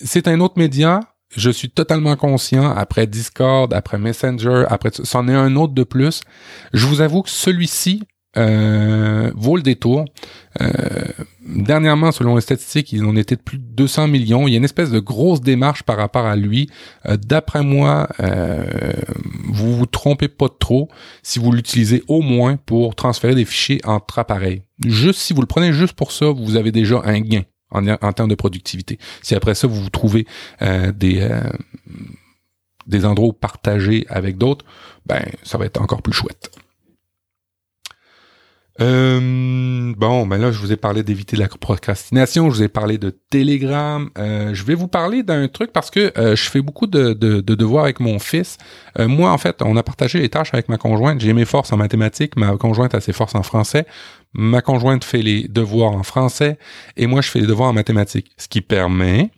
c'est 0.04 0.28
un 0.28 0.40
autre 0.40 0.58
média 0.58 1.00
je 1.36 1.50
suis 1.50 1.70
totalement 1.70 2.16
conscient, 2.16 2.70
après 2.72 3.08
Discord, 3.08 3.74
après 3.74 3.98
Messenger, 3.98 4.66
après 4.70 4.92
c'en 4.92 5.28
est 5.28 5.34
un 5.34 5.56
autre 5.56 5.74
de 5.74 5.84
plus. 5.84 6.22
Je 6.74 6.86
vous 6.86 7.02
avoue 7.02 7.22
que 7.22 7.30
celui-ci 7.30 8.04
euh, 8.38 9.32
vaut 9.36 9.56
le 9.56 9.62
détour. 9.62 10.06
Euh, 10.62 10.70
dernièrement, 11.46 12.12
selon 12.12 12.36
les 12.36 12.42
statistiques, 12.42 12.92
ils 12.92 13.06
en 13.06 13.16
étaient 13.16 13.38
de 13.38 13.42
plus 13.42 13.58
de 13.58 13.64
200 13.64 14.10
millions. 14.10 14.48
Il 14.48 14.52
y 14.52 14.54
a 14.56 14.58
une 14.58 14.66
espèce 14.66 14.92
de 14.92 15.00
grosse 15.00 15.42
démarche 15.42 15.84
par 15.84 15.98
rapport 15.98 16.26
à 16.26 16.36
lui. 16.36 16.70
Euh, 17.06 17.18
d'après 17.18 17.64
moi, 17.64 18.10
vous 19.50 19.76
vous 19.76 19.86
trompez 19.86 20.28
pas 20.28 20.50
trop 20.50 20.90
si 21.24 21.40
vous 21.40 21.52
l'utilisez 21.52 22.04
au 22.08 22.22
moins 22.22 22.58
pour 22.58 22.96
transférer 22.96 23.36
des 23.36 23.46
fichiers 23.46 23.80
entre 23.86 24.20
appareils. 24.20 24.64
Juste 24.86 25.20
si 25.20 25.34
vous 25.34 25.42
le 25.42 25.48
prenez 25.48 25.72
juste 25.72 25.94
pour 25.94 26.12
ça, 26.12 26.28
vous 26.28 26.58
avez 26.58 26.72
déjà 26.72 27.02
un 27.06 27.22
gain 27.22 27.44
en, 27.72 28.14
termes 28.14 28.30
de 28.30 28.36
productivité. 28.36 29.00
Si 29.22 29.36
après 29.36 29.56
ça, 29.56 29.68
vous 29.68 29.82
vous 29.82 29.90
trouvez 29.90 30.26
euh, 30.62 30.92
des, 30.92 31.22
euh, 31.22 31.42
des 32.88 33.06
endroits 33.06 33.34
partagés 33.34 34.06
avec 34.10 34.38
d'autres, 34.38 34.66
ben 35.06 35.24
ça 35.44 35.58
va 35.58 35.66
être 35.66 35.82
encore 35.82 36.02
plus 36.02 36.14
chouette. 36.14 36.52
Euh, 38.82 39.94
bon, 39.96 40.28
ben 40.28 40.38
là, 40.38 40.52
je 40.52 40.60
vous 40.60 40.74
ai 40.74 40.76
parlé 40.76 41.02
d'éviter 41.02 41.38
la 41.38 41.48
procrastination, 41.48 42.50
je 42.50 42.56
vous 42.58 42.64
ai 42.64 42.68
parlé 42.68 42.98
de 42.98 43.18
Telegram. 43.30 44.10
je 44.18 44.64
vais 44.64 44.76
vous 44.76 44.88
parler 44.88 45.24
d'un 45.24 45.48
truc 45.48 45.72
parce 45.72 45.90
que 45.90 46.12
je 46.16 46.50
fais 46.50 46.62
beaucoup 46.62 46.88
de, 46.88 47.14
de, 47.14 47.40
de, 47.40 47.56
devoirs 47.56 47.86
avec 47.86 48.00
mon 48.00 48.20
fils. 48.20 48.58
moi, 49.00 49.32
en 49.32 49.38
fait, 49.38 49.62
on 49.62 49.78
a 49.78 49.84
partagé 49.84 50.20
les 50.20 50.30
tâches 50.30 50.54
avec 50.54 50.68
ma 50.68 50.78
conjointe. 50.78 51.22
J'ai 51.22 51.34
mes 51.34 51.46
forces 51.46 51.72
en 51.72 51.78
mathématiques, 51.78 52.36
ma 52.36 52.58
conjointe 52.58 52.94
a 52.96 53.02
ses 53.02 53.14
forces 53.14 53.36
en 53.36 53.44
français. 53.44 53.86
Ma 54.38 54.62
conjointe 54.62 55.06
fait 55.06 55.22
les 55.22 55.48
devoirs 55.48 55.94
en 55.94 56.04
français 56.04 56.58
et 56.98 57.08
moi 57.08 57.22
je 57.22 57.30
fais 57.30 57.40
les 57.40 57.48
devoirs 57.48 57.70
en 57.70 57.74
mathématiques, 57.74 58.32
ce 58.38 58.50
qui 58.50 58.60
permet 58.60 59.32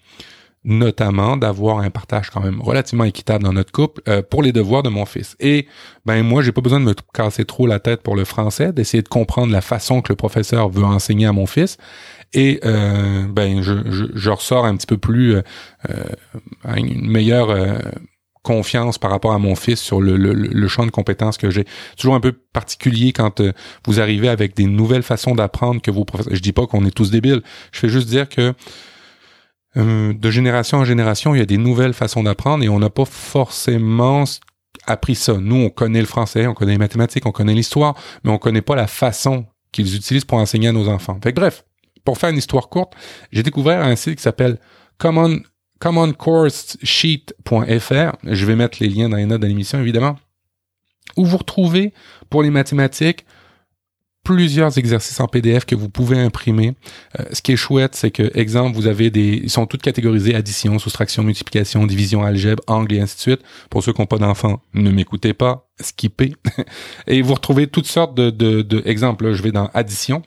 notamment 0.67 1.37
d'avoir 1.37 1.79
un 1.79 1.89
partage 1.89 2.29
quand 2.29 2.41
même 2.41 2.61
relativement 2.61 3.05
équitable 3.05 3.45
dans 3.45 3.53
notre 3.53 3.71
couple 3.71 4.01
euh, 4.09 4.21
pour 4.21 4.43
les 4.43 4.51
devoirs 4.51 4.83
de 4.83 4.89
mon 4.89 5.05
fils. 5.05 5.37
Et 5.39 5.65
ben 6.05 6.21
moi, 6.23 6.41
j'ai 6.41 6.51
pas 6.51 6.59
besoin 6.59 6.81
de 6.81 6.85
me 6.85 6.93
casser 7.13 7.45
trop 7.45 7.65
la 7.67 7.79
tête 7.79 8.03
pour 8.03 8.17
le 8.17 8.25
français, 8.25 8.73
d'essayer 8.73 9.01
de 9.01 9.07
comprendre 9.07 9.53
la 9.53 9.61
façon 9.61 10.01
que 10.01 10.11
le 10.11 10.17
professeur 10.17 10.67
veut 10.67 10.83
enseigner 10.83 11.25
à 11.25 11.31
mon 11.31 11.45
fils. 11.45 11.77
et 12.33 12.59
euh, 12.65 13.25
ben 13.29 13.61
je, 13.61 13.75
je, 14.13 14.29
ressors 14.29 14.65
un 14.65 14.75
petit 14.75 14.87
peu 14.87 14.97
plus 14.97 15.35
euh, 15.35 15.43
une 16.75 17.09
meilleure 17.09 17.55
confiance 18.43 18.97
par 18.97 19.09
rapport 19.09 19.31
à 19.31 19.39
mon 19.39 19.55
fils 19.55 19.79
sur 19.79 20.01
le, 20.01 20.17
le, 20.17 20.33
le 20.33 20.67
champ 20.67 20.85
de 20.85 20.91
compétences 20.91 21.37
que 21.37 21.49
j'ai. 21.49 21.65
Toujours 21.97 22.15
un 22.15 22.19
peu 22.19 22.33
particulier 22.33 23.13
quand 23.13 23.41
vous 23.85 24.01
arrivez 24.01 24.27
avec 24.27 24.53
des 24.53 24.65
nouvelles 24.65 25.03
façons 25.03 25.33
d'apprendre 25.33 25.81
que 25.81 25.91
vos 25.91 26.03
professeurs. 26.03 26.35
Je 26.35 26.41
dis 26.41 26.53
pas 26.53 26.67
qu'on 26.67 26.85
est 26.85 26.91
tous 26.91 27.09
débiles. 27.09 27.41
Je 27.71 27.79
fais 27.79 27.89
juste 27.89 28.09
dire 28.09 28.27
que 28.27 28.53
de 29.75 30.31
génération 30.31 30.79
en 30.79 30.85
génération, 30.85 31.35
il 31.35 31.39
y 31.39 31.41
a 31.41 31.45
des 31.45 31.57
nouvelles 31.57 31.93
façons 31.93 32.23
d'apprendre 32.23 32.63
et 32.63 32.69
on 32.69 32.79
n'a 32.79 32.89
pas 32.89 33.05
forcément 33.05 34.23
appris 34.87 35.15
ça. 35.15 35.33
Nous, 35.33 35.55
on 35.55 35.69
connaît 35.69 35.99
le 35.99 36.07
français, 36.07 36.47
on 36.47 36.53
connaît 36.53 36.73
les 36.73 36.77
mathématiques, 36.77 37.25
on 37.25 37.31
connaît 37.31 37.53
l'histoire, 37.53 37.95
mais 38.23 38.31
on 38.31 38.37
connaît 38.37 38.61
pas 38.61 38.75
la 38.75 38.87
façon 38.87 39.45
qu'ils 39.71 39.95
utilisent 39.95 40.25
pour 40.25 40.39
enseigner 40.39 40.69
à 40.69 40.71
nos 40.71 40.87
enfants. 40.87 41.19
Fait 41.21 41.33
bref, 41.33 41.65
pour 42.03 42.17
faire 42.17 42.29
une 42.29 42.37
histoire 42.37 42.69
courte, 42.69 42.93
j'ai 43.31 43.43
découvert 43.43 43.83
un 43.83 43.95
site 43.95 44.15
qui 44.15 44.23
s'appelle 44.23 44.59
Common, 44.97 45.41
commoncoursesheet.fr. 45.79 48.17
Je 48.23 48.45
vais 48.45 48.55
mettre 48.55 48.77
les 48.81 48.89
liens 48.89 49.09
dans 49.09 49.17
les 49.17 49.25
notes 49.25 49.41
de 49.41 49.47
l'émission, 49.47 49.79
évidemment, 49.79 50.15
où 51.17 51.25
vous 51.25 51.37
retrouvez 51.37 51.93
pour 52.29 52.43
les 52.43 52.49
mathématiques 52.49 53.25
plusieurs 54.27 54.77
exercices 54.77 55.21
en 55.21 55.27
PDF 55.27 55.63
que 55.63 55.73
vous 55.73 55.87
pouvez 55.87 56.19
imprimer. 56.19 56.75
Euh, 57.17 57.23
ce 57.31 57.41
qui 57.41 57.53
est 57.53 57.55
chouette, 57.55 57.95
c'est 57.95 58.11
que, 58.11 58.29
exemple, 58.37 58.75
vous 58.75 58.87
avez 58.87 59.09
des, 59.09 59.39
ils 59.41 59.49
sont 59.49 59.65
toutes 59.65 59.81
catégorisés 59.81 60.35
addition, 60.35 60.77
soustraction, 60.79 61.23
multiplication, 61.23 61.87
division, 61.87 62.23
algèbre, 62.23 62.61
angle 62.67 62.95
et 62.95 62.99
ainsi 62.99 63.15
de 63.15 63.21
suite. 63.21 63.41
Pour 63.69 63.83
ceux 63.83 63.93
qui 63.93 64.01
n'ont 64.01 64.05
pas 64.05 64.17
d'enfants, 64.17 64.59
ne 64.73 64.91
m'écoutez 64.91 65.33
pas, 65.33 65.69
skippez. 65.79 66.35
et 67.07 67.21
vous 67.21 67.35
retrouvez 67.35 67.67
toutes 67.67 67.85
sortes 67.85 68.15
de, 68.15 68.29
de, 68.29 68.63
de 68.63 68.81
exemples. 68.83 69.27
Là, 69.27 69.33
je 69.33 69.41
vais 69.41 69.53
dans 69.53 69.69
addition. 69.73 70.23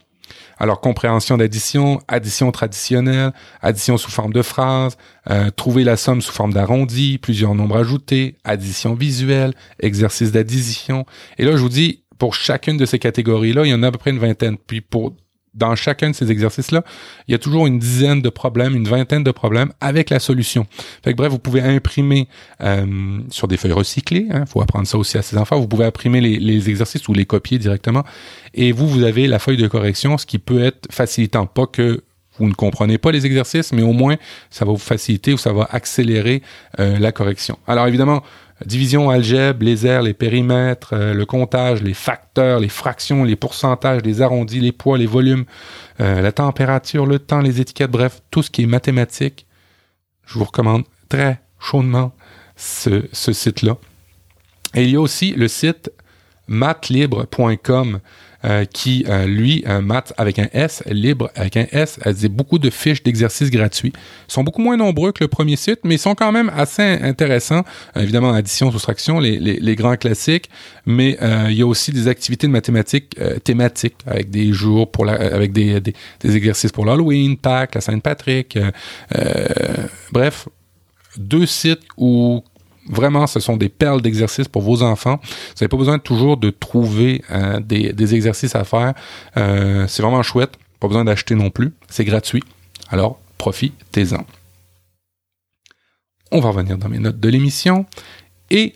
Alors, 0.59 0.81
compréhension 0.81 1.37
d'addition, 1.37 2.01
addition 2.09 2.51
traditionnelle, 2.53 3.33
addition 3.61 3.99
sous 3.99 4.11
forme 4.11 4.33
de 4.33 4.41
phrase, 4.41 4.97
euh, 5.29 5.51
trouver 5.51 5.85
la 5.85 5.99
somme 5.99 6.23
sous 6.23 6.33
forme 6.33 6.55
d'arrondi, 6.55 7.19
plusieurs 7.19 7.55
nombres 7.55 7.77
ajoutés, 7.77 8.39
addition 8.45 8.95
visuelle, 8.95 9.53
exercice 9.79 10.33
d'addition. 10.33 11.05
Et 11.37 11.45
là, 11.45 11.53
je 11.53 11.61
vous 11.61 11.69
dis, 11.69 12.03
pour 12.21 12.35
chacune 12.35 12.77
de 12.77 12.85
ces 12.85 12.99
catégories-là, 12.99 13.65
il 13.65 13.71
y 13.71 13.75
en 13.75 13.83
a 13.83 13.89
à 13.89 13.91
peu 13.91 13.99
près 13.99 14.11
une 14.11 14.19
vingtaine. 14.19 14.59
Puis 14.59 14.83
pour 14.83 15.15
dans 15.55 15.75
chacun 15.75 16.11
de 16.11 16.15
ces 16.15 16.31
exercices-là, 16.31 16.85
il 17.27 17.33
y 17.33 17.35
a 17.35 17.39
toujours 17.39 17.67
une 17.67 17.81
dizaine 17.81 18.23
de 18.23 18.29
problèmes, 18.29 18.77
une 18.77 18.87
vingtaine 18.87 19.25
de 19.25 19.33
problèmes 19.33 19.73
avec 19.81 20.11
la 20.11 20.21
solution. 20.21 20.67
Fait 21.03 21.13
que 21.13 21.17
bref, 21.17 21.33
vous 21.33 21.41
pouvez 21.41 21.63
imprimer 21.63 22.29
euh, 22.61 23.19
sur 23.31 23.49
des 23.49 23.57
feuilles 23.57 23.73
recyclées. 23.73 24.27
Il 24.29 24.37
hein, 24.37 24.45
faut 24.47 24.61
apprendre 24.61 24.87
ça 24.87 24.99
aussi 24.99 25.19
à 25.19 25.23
ses 25.23 25.39
enfants. 25.39 25.59
Vous 25.59 25.67
pouvez 25.67 25.87
imprimer 25.87 26.21
les, 26.21 26.39
les, 26.39 26.69
exercices 26.69 27.09
ou 27.09 27.15
les 27.15 27.25
copier 27.25 27.59
directement. 27.59 28.05
Et 28.55 28.71
vous, 28.71 28.87
vous 28.87 29.03
avez 29.03 29.27
la 29.27 29.39
feuille 29.39 29.57
de 29.57 29.67
correction, 29.67 30.19
ce 30.19 30.27
qui 30.27 30.39
peut 30.39 30.63
être 30.63 30.87
facilitant. 30.93 31.47
Pas 31.47 31.67
que 31.67 32.05
vous 32.39 32.49
ne 32.49 32.55
comprenez 32.55 32.99
pas 32.99 33.13
les 33.13 33.27
exercices, 33.27 33.73
mais 33.73 33.83
au 33.83 33.93
moins 33.93 34.17
ça 34.51 34.65
va 34.65 34.73
vous 34.73 34.79
faciliter 34.79 35.33
ou 35.33 35.39
ça 35.39 35.53
va 35.53 35.69
accélérer 35.71 36.43
euh, 36.79 36.99
la 36.99 37.13
correction. 37.13 37.59
Alors 37.67 37.87
évidemment, 37.87 38.23
division 38.67 39.11
algèbre, 39.11 39.65
les 39.65 39.87
aires, 39.87 40.03
les 40.03 40.15
périmètres, 40.15 40.95
euh, 40.95 41.15
le 41.15 41.27
comptage, 41.27 41.83
les 41.83 41.95
facteurs, 41.95 42.61
les 42.61 42.69
fractions, 42.69 43.25
les 43.25 43.37
pourcentages, 43.37 44.03
les 44.03 44.23
arrondis, 44.23 44.61
les 44.61 44.73
poids, 44.73 44.99
les 44.99 45.07
volumes, 45.07 45.45
euh, 46.01 46.21
la 46.21 46.33
température, 46.33 47.07
le 47.07 47.19
temps, 47.19 47.41
les 47.41 47.61
étiquettes, 47.61 47.91
bref, 47.91 48.21
tout 48.31 48.43
ce 48.43 48.51
qui 48.51 48.63
est 48.63 48.67
mathématique. 48.67 49.47
Je 50.27 50.39
vous 50.39 50.45
recommande 50.45 50.85
très 51.09 51.41
chaudement 51.59 52.13
ce, 52.57 53.07
ce 53.13 53.33
site-là. 53.33 53.77
Et 54.75 54.85
il 54.85 54.91
y 54.91 54.97
a 54.97 55.01
aussi 55.01 55.33
le 55.33 55.49
site 55.49 55.91
mathlibre.com 56.47 58.01
euh, 58.45 58.65
qui, 58.65 59.05
euh, 59.09 59.27
lui, 59.27 59.65
maths 59.83 60.13
avec 60.17 60.39
un 60.39 60.49
S, 60.53 60.83
libre 60.87 61.31
avec 61.35 61.57
un 61.57 61.67
S, 61.73 61.99
a 62.05 62.13
beaucoup 62.29 62.59
de 62.59 62.71
fiches 62.71 63.03
d'exercices 63.03 63.51
gratuits. 63.51 63.93
Ils 64.29 64.33
sont 64.33 64.45
beaucoup 64.45 64.63
moins 64.63 64.77
nombreux 64.77 65.13
que 65.13 65.23
le 65.23 65.29
premier 65.29 65.57
site, 65.57 65.81
mais 65.85 65.97
ils 65.97 65.99
sont 65.99 66.15
quand 66.15 66.33
même 66.33 66.51
assez 66.57 66.83
intéressants. 66.83 67.65
évidemment, 67.97 68.33
addition, 68.33 68.73
soustraction, 68.73 69.21
les, 69.21 69.39
les, 69.39 69.61
les 69.61 69.77
grands 69.77 69.97
classiques, 69.97 70.49
mais 70.87 71.19
euh, 71.21 71.49
il 71.51 71.57
y 71.57 71.63
a 71.63 71.67
aussi 71.67 71.93
des 71.93 72.09
activités 72.09 72.47
de 72.47 72.53
mathématiques 72.53 73.19
thématiques 73.45 73.97
avec 74.07 74.31
des 74.31 74.53
jours 74.53 74.91
pour 74.91 75.05
la, 75.05 75.13
avec 75.13 75.53
des, 75.53 75.81
des, 75.81 75.95
des 76.21 76.37
exercices 76.37 76.73
pour 76.73 76.85
l'Halloween, 76.85 77.37
Pâques, 77.37 77.75
la 77.75 77.81
Saint-Patrick. 77.81 78.59
bref, 80.13 80.49
deux 81.17 81.47
sites 81.47 81.83
où 81.97 82.43
Vraiment, 82.89 83.27
ce 83.27 83.41
sont 83.41 83.57
des 83.57 83.69
perles 83.69 84.01
d'exercices 84.01 84.49
pour 84.49 84.63
vos 84.63 84.83
enfants. 84.83 85.21
Vous 85.23 85.55
n'avez 85.61 85.69
pas 85.69 85.77
besoin 85.77 85.99
toujours 85.99 86.37
de 86.37 86.51
trouver 86.51 87.23
euh, 87.31 87.61
des, 87.61 88.15
exercices 88.15 88.55
à 88.55 88.65
faire. 88.65 88.95
Euh, 89.37 89.87
c'est 89.87 90.03
vraiment 90.03 90.23
chouette. 90.23 90.53
Pas 90.81 90.89
besoin 90.89 91.05
d'acheter 91.05 91.35
non 91.35 91.51
plus. 91.51 91.75
C'est 91.89 92.05
gratuit. 92.05 92.43
Alors, 92.89 93.21
profitez-en. 93.39 94.25
On 96.33 96.41
va 96.41 96.49
revenir 96.49 96.79
dans 96.79 96.89
mes 96.89 96.99
notes 96.99 97.21
de 97.21 97.29
l'émission. 97.29 97.87
Et 98.51 98.75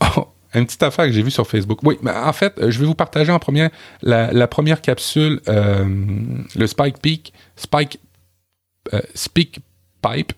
oh, 0.16 0.28
une 0.54 0.64
petite 0.66 0.82
affaire 0.84 1.06
que 1.06 1.12
j'ai 1.12 1.22
vue 1.22 1.32
sur 1.32 1.46
Facebook. 1.46 1.80
Oui, 1.82 1.98
mais 2.02 2.12
en 2.12 2.32
fait, 2.32 2.54
je 2.68 2.78
vais 2.78 2.86
vous 2.86 2.94
partager 2.94 3.32
en 3.32 3.40
première 3.40 3.70
la, 4.02 4.46
première 4.46 4.80
capsule, 4.80 5.40
euh, 5.48 5.84
le 6.54 6.66
Spike 6.66 6.98
Peak, 7.00 7.32
Spike 7.56 7.98
Speak 9.14 9.60
Pipe 10.02 10.34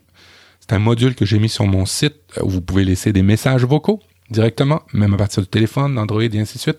c'est 0.69 0.75
un 0.75 0.79
module 0.79 1.15
que 1.15 1.25
j'ai 1.25 1.39
mis 1.39 1.49
sur 1.49 1.67
mon 1.67 1.87
site 1.87 2.17
où 2.43 2.49
vous 2.49 2.61
pouvez 2.61 2.85
laisser 2.85 3.13
des 3.13 3.23
messages 3.23 3.65
vocaux 3.65 4.01
directement, 4.31 4.83
même 4.93 5.15
à 5.15 5.17
partir 5.17 5.43
du 5.43 5.49
téléphone, 5.49 5.95
d'Android 5.95 6.23
et 6.23 6.39
ainsi 6.39 6.57
de 6.57 6.63
suite. 6.63 6.79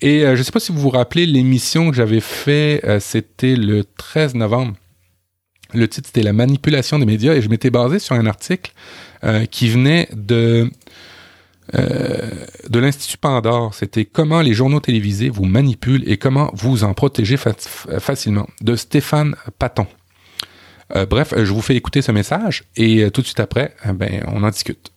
Et 0.00 0.24
euh, 0.24 0.34
je 0.34 0.40
ne 0.40 0.44
sais 0.44 0.52
pas 0.52 0.60
si 0.60 0.72
vous 0.72 0.80
vous 0.80 0.90
rappelez 0.90 1.26
l'émission 1.26 1.90
que 1.90 1.96
j'avais 1.96 2.20
fait, 2.20 2.80
euh, 2.84 2.98
c'était 3.00 3.54
le 3.54 3.84
13 3.84 4.34
novembre. 4.34 4.74
Le 5.74 5.86
titre 5.86 6.08
c'était 6.08 6.22
la 6.22 6.32
manipulation 6.32 6.98
des 6.98 7.04
médias 7.04 7.34
et 7.34 7.42
je 7.42 7.48
m'étais 7.50 7.70
basé 7.70 7.98
sur 7.98 8.14
un 8.14 8.26
article 8.26 8.72
euh, 9.24 9.44
qui 9.44 9.68
venait 9.68 10.08
de 10.12 10.70
de 11.74 12.78
l'Institut 12.78 13.18
Pandore. 13.18 13.74
C'était 13.74 14.06
comment 14.06 14.40
les 14.40 14.54
journaux 14.54 14.80
télévisés 14.80 15.28
vous 15.28 15.44
manipulent 15.44 16.02
et 16.10 16.16
comment 16.16 16.50
vous 16.54 16.82
en 16.82 16.94
protégez 16.94 17.36
facilement 17.36 18.48
de 18.62 18.74
Stéphane 18.74 19.36
Paton. 19.58 19.86
Euh, 20.96 21.06
bref, 21.06 21.34
je 21.36 21.52
vous 21.52 21.60
fais 21.60 21.76
écouter 21.76 22.02
ce 22.02 22.12
message 22.12 22.64
et 22.76 23.04
euh, 23.04 23.10
tout 23.10 23.20
de 23.20 23.26
suite 23.26 23.40
après, 23.40 23.74
euh, 23.86 23.92
ben, 23.92 24.22
on 24.28 24.42
en 24.42 24.50
discute. 24.50 24.92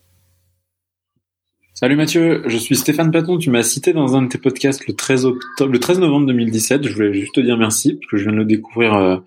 Salut 1.74 1.96
Mathieu, 1.96 2.44
je 2.46 2.58
suis 2.58 2.76
Stéphane 2.76 3.12
Paton. 3.12 3.38
Tu 3.38 3.50
m'as 3.50 3.64
cité 3.64 3.92
dans 3.92 4.16
un 4.16 4.22
de 4.22 4.28
tes 4.28 4.38
podcasts 4.38 4.88
le 4.88 4.94
13 4.94 5.26
octobre, 5.26 5.72
le 5.72 5.80
13 5.80 6.00
novembre 6.00 6.28
2017. 6.28 6.88
Je 6.88 6.94
voulais 6.94 7.14
juste 7.14 7.34
te 7.34 7.42
dire 7.42 7.58
merci 7.58 7.94
parce 7.94 8.12
que 8.12 8.18
je 8.18 8.24
viens 8.24 8.34
de 8.34 8.38
le 8.38 8.46
découvrir 8.46 9.24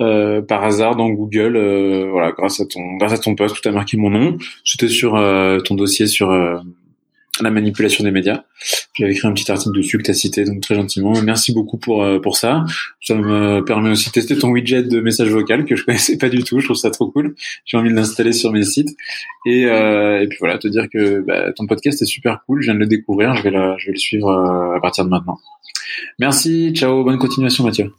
euh, 0.00 0.42
par 0.42 0.62
hasard 0.62 0.96
dans 0.96 1.08
Google. 1.08 1.56
voilà, 2.10 2.32
grâce 2.32 2.60
à 2.60 2.66
ton 2.66 2.96
grâce 2.96 3.12
à 3.12 3.18
ton 3.18 3.34
post, 3.34 3.62
tu 3.62 3.68
as 3.68 3.72
marqué 3.72 3.96
mon 3.96 4.10
nom. 4.10 4.36
C'était 4.62 4.88
sur 4.88 5.12
ton 5.64 5.74
dossier 5.74 6.06
sur 6.06 6.30
la 7.40 7.50
manipulation 7.50 8.04
des 8.04 8.10
médias. 8.10 8.44
J'avais 8.94 9.12
écrit 9.12 9.28
un 9.28 9.32
petit 9.32 9.50
article 9.50 9.76
dessus 9.76 9.98
que 9.98 10.02
tu 10.02 10.10
as 10.10 10.14
cité 10.14 10.44
donc 10.44 10.60
très 10.60 10.74
gentiment. 10.74 11.12
Merci 11.22 11.52
beaucoup 11.52 11.78
pour 11.78 12.02
euh, 12.02 12.18
pour 12.18 12.36
ça. 12.36 12.64
Ça 13.00 13.14
me 13.14 13.60
permet 13.64 13.90
aussi 13.90 14.08
de 14.08 14.12
tester 14.12 14.36
ton 14.38 14.48
widget 14.50 14.82
de 14.82 15.00
message 15.00 15.28
vocal 15.28 15.64
que 15.64 15.76
je 15.76 15.84
connaissais 15.86 16.16
pas 16.18 16.28
du 16.28 16.42
tout. 16.42 16.60
Je 16.60 16.64
trouve 16.64 16.76
ça 16.76 16.90
trop 16.90 17.10
cool. 17.10 17.34
J'ai 17.64 17.76
envie 17.76 17.90
de 17.90 17.94
l'installer 17.94 18.32
sur 18.32 18.52
mes 18.52 18.64
sites 18.64 18.96
et 19.46 19.66
euh, 19.66 20.22
et 20.22 20.28
puis 20.28 20.38
voilà, 20.40 20.58
te 20.58 20.68
dire 20.68 20.86
que 20.92 21.20
bah, 21.20 21.52
ton 21.52 21.66
podcast 21.66 22.00
est 22.02 22.06
super 22.06 22.42
cool. 22.46 22.60
Je 22.60 22.66
viens 22.66 22.74
de 22.74 22.80
le 22.80 22.86
découvrir. 22.86 23.34
Je 23.36 23.42
vais 23.42 23.50
le 23.50 23.74
je 23.78 23.86
vais 23.86 23.92
le 23.92 23.98
suivre 23.98 24.28
euh, 24.28 24.76
à 24.76 24.80
partir 24.80 25.04
de 25.04 25.10
maintenant. 25.10 25.38
Merci. 26.18 26.72
Ciao. 26.74 27.04
Bonne 27.04 27.18
continuation, 27.18 27.64
Mathieu. 27.64 27.92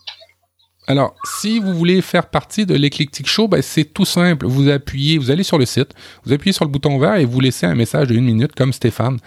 Alors, 0.90 1.16
si 1.26 1.60
vous 1.60 1.74
voulez 1.74 2.02
faire 2.02 2.28
partie 2.28 2.66
de 2.66 2.74
l'Eclectic 2.74 3.28
Show, 3.28 3.50
ben, 3.50 3.62
c'est 3.62 3.84
tout 3.84 4.06
simple. 4.06 4.46
Vous 4.48 4.70
appuyez, 4.70 5.18
vous 5.18 5.32
allez 5.32 5.44
sur 5.44 5.58
le 5.58 5.66
site, 5.66 5.94
vous 6.24 6.32
appuyez 6.32 6.54
sur 6.54 6.64
le 6.64 6.72
bouton 6.72 6.98
vert 6.98 7.16
et 7.16 7.26
vous 7.26 7.42
laissez 7.42 7.66
un 7.66 7.76
message 7.76 8.08
de 8.08 8.16
une 8.16 8.24
minute 8.24 8.56
comme 8.56 8.72
Stéphane. 8.72 9.18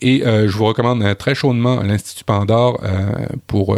Et 0.00 0.24
euh, 0.24 0.48
je 0.48 0.56
vous 0.56 0.64
recommande 0.66 1.02
euh, 1.02 1.14
très 1.14 1.34
chaudement 1.34 1.82
l'Institut 1.82 2.22
Pandore 2.22 2.80
euh, 2.84 3.26
pour 3.48 3.76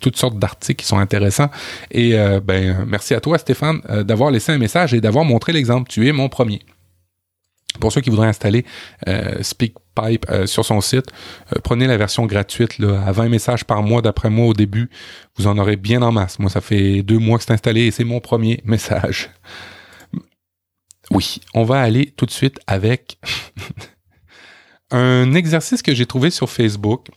toutes 0.00 0.16
sortes 0.16 0.38
d'articles 0.38 0.82
qui 0.82 0.86
sont 0.86 0.98
intéressants. 0.98 1.50
Et 1.90 2.14
ben, 2.44 2.84
merci 2.86 3.14
à 3.14 3.20
toi, 3.20 3.38
Stéphane, 3.38 3.80
d'avoir 4.02 4.30
laissé 4.30 4.52
un 4.52 4.58
message 4.58 4.92
et 4.92 5.00
d'avoir 5.00 5.24
montré 5.24 5.52
l'exemple. 5.52 5.90
Tu 5.90 6.06
es 6.06 6.12
mon 6.12 6.28
premier. 6.28 6.60
Pour 7.80 7.92
ceux 7.92 8.00
qui 8.00 8.10
voudraient 8.10 8.28
installer 8.28 8.64
SpeakPipe 9.42 10.26
sur 10.46 10.64
son 10.64 10.80
site, 10.80 11.06
prenez 11.62 11.86
la 11.86 11.96
version 11.96 12.26
gratuite 12.26 12.78
là, 12.78 13.02
à 13.04 13.12
20 13.12 13.28
messages 13.28 13.64
par 13.64 13.82
mois 13.82 14.02
d'après 14.02 14.30
moi 14.30 14.46
au 14.46 14.54
début. 14.54 14.90
Vous 15.36 15.46
en 15.46 15.58
aurez 15.58 15.76
bien 15.76 16.02
en 16.02 16.12
masse. 16.12 16.38
Moi, 16.38 16.50
ça 16.50 16.60
fait 16.60 17.02
deux 17.02 17.18
mois 17.18 17.38
que 17.38 17.44
c'est 17.44 17.52
installé 17.52 17.82
et 17.82 17.90
c'est 17.90 18.04
mon 18.04 18.20
premier 18.20 18.60
message. 18.64 19.30
Oui, 21.10 21.40
on 21.52 21.64
va 21.64 21.80
aller 21.80 22.12
tout 22.16 22.26
de 22.26 22.30
suite 22.30 22.58
avec 22.66 23.18
un 24.90 25.34
exercice 25.34 25.82
que 25.82 25.94
j'ai 25.94 26.06
trouvé 26.06 26.30
sur 26.30 26.48
Facebook. 26.50 27.08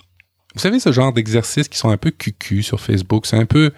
Vous 0.56 0.62
savez, 0.62 0.80
ce 0.80 0.92
genre 0.92 1.14
d'exercices 1.14 1.68
qui 1.68 1.78
sont 1.78 1.90
un 1.90 1.98
peu 1.98 2.12
cucu 2.12 2.64
sur 2.64 2.82
Facebook, 2.82 3.26
c'est 3.26 3.38
un 3.38 3.46
peu 3.46 3.72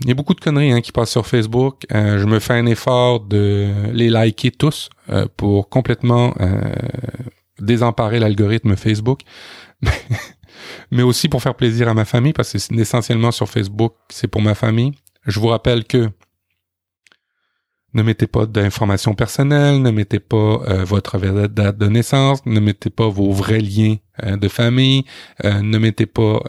il 0.00 0.08
y 0.08 0.10
a 0.10 0.14
beaucoup 0.14 0.34
de 0.34 0.40
conneries 0.40 0.72
hein, 0.72 0.80
qui 0.80 0.92
passent 0.92 1.10
sur 1.10 1.26
Facebook. 1.26 1.84
Euh, 1.92 2.18
je 2.18 2.24
me 2.26 2.38
fais 2.38 2.54
un 2.54 2.66
effort 2.66 3.20
de 3.20 3.72
les 3.92 4.08
liker 4.08 4.50
tous 4.50 4.90
euh, 5.10 5.26
pour 5.36 5.68
complètement 5.68 6.34
euh, 6.40 6.72
désemparer 7.58 8.18
l'algorithme 8.18 8.76
Facebook. 8.76 9.20
mais 10.90 11.02
aussi 11.02 11.28
pour 11.28 11.42
faire 11.42 11.54
plaisir 11.54 11.88
à 11.88 11.94
ma 11.94 12.04
famille, 12.04 12.32
parce 12.32 12.52
que 12.52 12.58
c'est 12.58 12.74
essentiellement 12.74 13.30
sur 13.30 13.48
Facebook, 13.48 13.94
c'est 14.08 14.28
pour 14.28 14.42
ma 14.42 14.54
famille. 14.54 14.92
Je 15.26 15.40
vous 15.40 15.48
rappelle 15.48 15.84
que 15.84 16.08
ne 17.94 18.02
mettez 18.02 18.26
pas 18.26 18.46
d'informations 18.46 19.14
personnelles, 19.14 19.80
ne 19.80 19.90
mettez 19.90 20.20
pas 20.20 20.58
votre 20.84 21.18
date 21.46 21.78
de 21.78 21.86
naissance, 21.86 22.44
ne 22.44 22.60
mettez 22.60 22.90
pas 22.90 23.08
vos 23.08 23.32
vrais 23.32 23.60
liens 23.60 23.96
de 24.22 24.48
famille, 24.48 25.04
ne 25.42 25.78
mettez 25.78 26.06
pas 26.06 26.40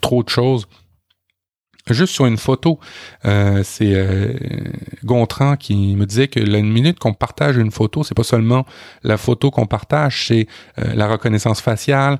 trop 0.00 0.24
de 0.24 0.28
choses 0.28 0.66
juste 1.94 2.12
sur 2.12 2.26
une 2.26 2.36
photo, 2.36 2.78
euh, 3.24 3.62
c'est 3.64 3.92
euh, 3.94 4.32
Gontran 5.04 5.56
qui 5.56 5.96
me 5.96 6.06
disait 6.06 6.28
que 6.28 6.40
la 6.40 6.60
minute 6.60 6.98
qu'on 6.98 7.14
partage 7.14 7.56
une 7.56 7.70
photo, 7.70 8.02
c'est 8.04 8.14
pas 8.14 8.24
seulement 8.24 8.66
la 9.02 9.16
photo 9.16 9.50
qu'on 9.50 9.66
partage, 9.66 10.26
c'est 10.28 10.46
euh, 10.78 10.94
la 10.94 11.08
reconnaissance 11.08 11.60
faciale, 11.60 12.18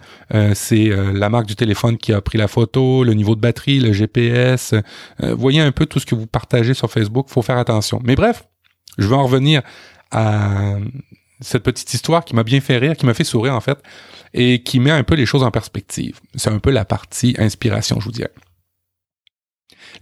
c'est 0.55 0.91
la 1.13 1.29
marque 1.29 1.47
du 1.47 1.57
téléphone 1.57 1.97
qui 1.97 2.13
a 2.13 2.21
pris 2.21 2.39
la 2.39 2.49
photo, 2.49 3.05
le 3.05 3.15
niveau 3.15 3.35
de 3.35 3.41
batterie, 3.41 3.81
le 3.81 3.93
GPS. 3.93 4.75
voyez 5.21 5.61
un 5.61 5.73
peu 5.73 5.87
tout 5.87 5.99
ce 5.99 6.07
que 6.07 6.15
vous 6.15 6.27
partagez 6.27 6.75
sur 6.75 6.91
Facebook, 6.91 7.27
faut 7.29 7.43
faire 7.43 7.59
attention. 7.59 8.01
Mais 8.05 8.15
bref, 8.15 8.45
je 8.99 9.07
vais 9.09 9.15
en 9.15 9.25
revenir 9.25 9.63
à 10.11 10.77
cette 11.41 11.63
petite 11.63 11.93
histoire 11.95 12.25
qui 12.25 12.35
m'a 12.35 12.43
bien 12.43 12.61
fait 12.61 12.79
rire, 12.79 12.97
qui 12.97 13.07
m'a 13.07 13.15
fait 13.15 13.25
sourire 13.25 13.55
en 13.55 13.61
fait, 13.61 13.79
et 14.35 14.63
qui 14.63 14.81
met 14.81 14.91
un 14.91 15.05
peu 15.05 15.15
les 15.15 15.27
choses 15.27 15.43
en 15.43 15.51
perspective. 15.51 16.21
C'est 16.35 16.51
un 16.51 16.59
peu 16.59 16.71
la 16.71 16.85
partie 16.85 17.35
inspiration, 17.39 18.01
je 18.01 18.05
vous 18.07 18.13
dirais. 18.13 18.33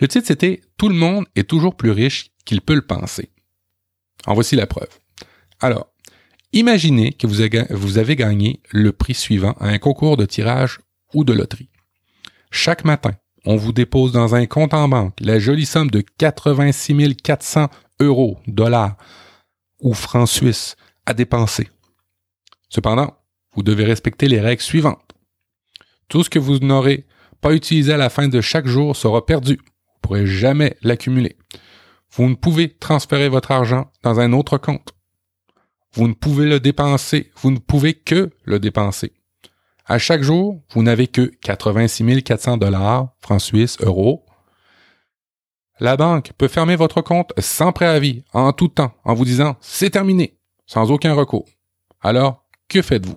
Le 0.01 0.09
titre, 0.09 0.27
c'était 0.27 0.61
Tout 0.77 0.89
le 0.89 0.95
monde 0.95 1.27
est 1.35 1.49
toujours 1.49 1.77
plus 1.77 1.91
riche 1.91 2.31
qu'il 2.45 2.61
peut 2.61 2.75
le 2.75 2.87
penser. 2.87 3.31
En 4.27 4.35
voici 4.35 4.57
la 4.57 4.67
preuve. 4.67 4.89
Alors, 5.61 5.89
imaginez 6.53 7.13
que 7.13 7.27
vous 7.27 7.99
avez 7.99 8.17
gagné 8.17 8.61
le 8.71 8.93
prix 8.93 9.15
suivant 9.15 9.53
à 9.53 9.69
un 9.69 9.79
concours 9.79 10.17
de 10.17 10.27
tirage 10.27 10.81
ou 11.15 11.25
de 11.25 11.33
loterie. 11.33 11.71
Chaque 12.51 12.85
matin, 12.85 13.13
on 13.45 13.57
vous 13.57 13.73
dépose 13.73 14.13
dans 14.13 14.35
un 14.35 14.47
compte 14.47 14.75
en 14.75 14.89
banque 14.89 15.19
la 15.21 15.39
jolie 15.39 15.67
somme 15.67 15.91
de 15.91 16.01
86 16.19 17.17
400 17.23 17.69
euros, 18.01 18.39
dollars 18.47 18.97
ou 19.81 19.95
francs 19.95 20.29
suisses 20.29 20.77
à 21.07 21.15
dépenser. 21.15 21.69
Cependant, 22.69 23.17
vous 23.55 23.63
devez 23.63 23.85
respecter 23.85 24.29
les 24.29 24.41
règles 24.41 24.63
suivantes. 24.63 25.13
Tout 26.09 26.25
ce 26.25 26.31
que 26.31 26.39
vous 26.39 26.59
n'aurez 26.59 27.07
pas 27.41 27.55
utilisé 27.55 27.93
à 27.93 27.97
la 27.97 28.11
fin 28.11 28.29
de 28.29 28.41
chaque 28.41 28.67
jour 28.67 28.97
sera 28.97 29.25
perdu 29.25 29.61
pourrez 30.07 30.27
jamais 30.27 30.77
l'accumuler. 30.83 31.37
Vous 32.13 32.29
ne 32.29 32.37
pouvez 32.37 32.73
transférer 32.73 33.29
votre 33.29 33.51
argent 33.51 33.91
dans 34.05 34.21
un 34.21 34.33
autre 34.33 34.57
compte. 34.57 34.95
Vous 35.95 36.07
ne 36.07 36.15
pouvez 36.15 36.47
le 36.47 36.61
dépenser, 36.61 37.33
vous 37.37 37.51
ne 37.51 37.59
pouvez 37.59 37.95
que 37.95 38.31
le 38.45 38.61
dépenser. 38.61 39.15
À 39.85 39.99
chaque 39.99 40.23
jour, 40.23 40.63
vous 40.71 40.83
n'avez 40.83 41.09
que 41.09 41.33
86 41.43 42.23
400 42.23 42.57
dollars, 42.59 43.09
francs 43.21 43.41
suisses, 43.41 43.79
euros. 43.81 44.25
La 45.81 45.97
banque 45.97 46.33
peut 46.39 46.49
fermer 46.49 46.77
votre 46.77 47.03
compte 47.03 47.33
sans 47.39 47.73
préavis, 47.73 48.23
en 48.33 48.53
tout 48.53 48.69
temps, 48.69 48.95
en 49.05 49.15
vous 49.15 49.25
disant 49.25 49.57
c'est 49.61 49.91
terminé, 49.91 50.39
sans 50.67 50.91
aucun 50.93 51.15
recours. 51.15 51.49
Alors, 52.01 52.45
que 52.69 52.81
faites-vous? 52.81 53.17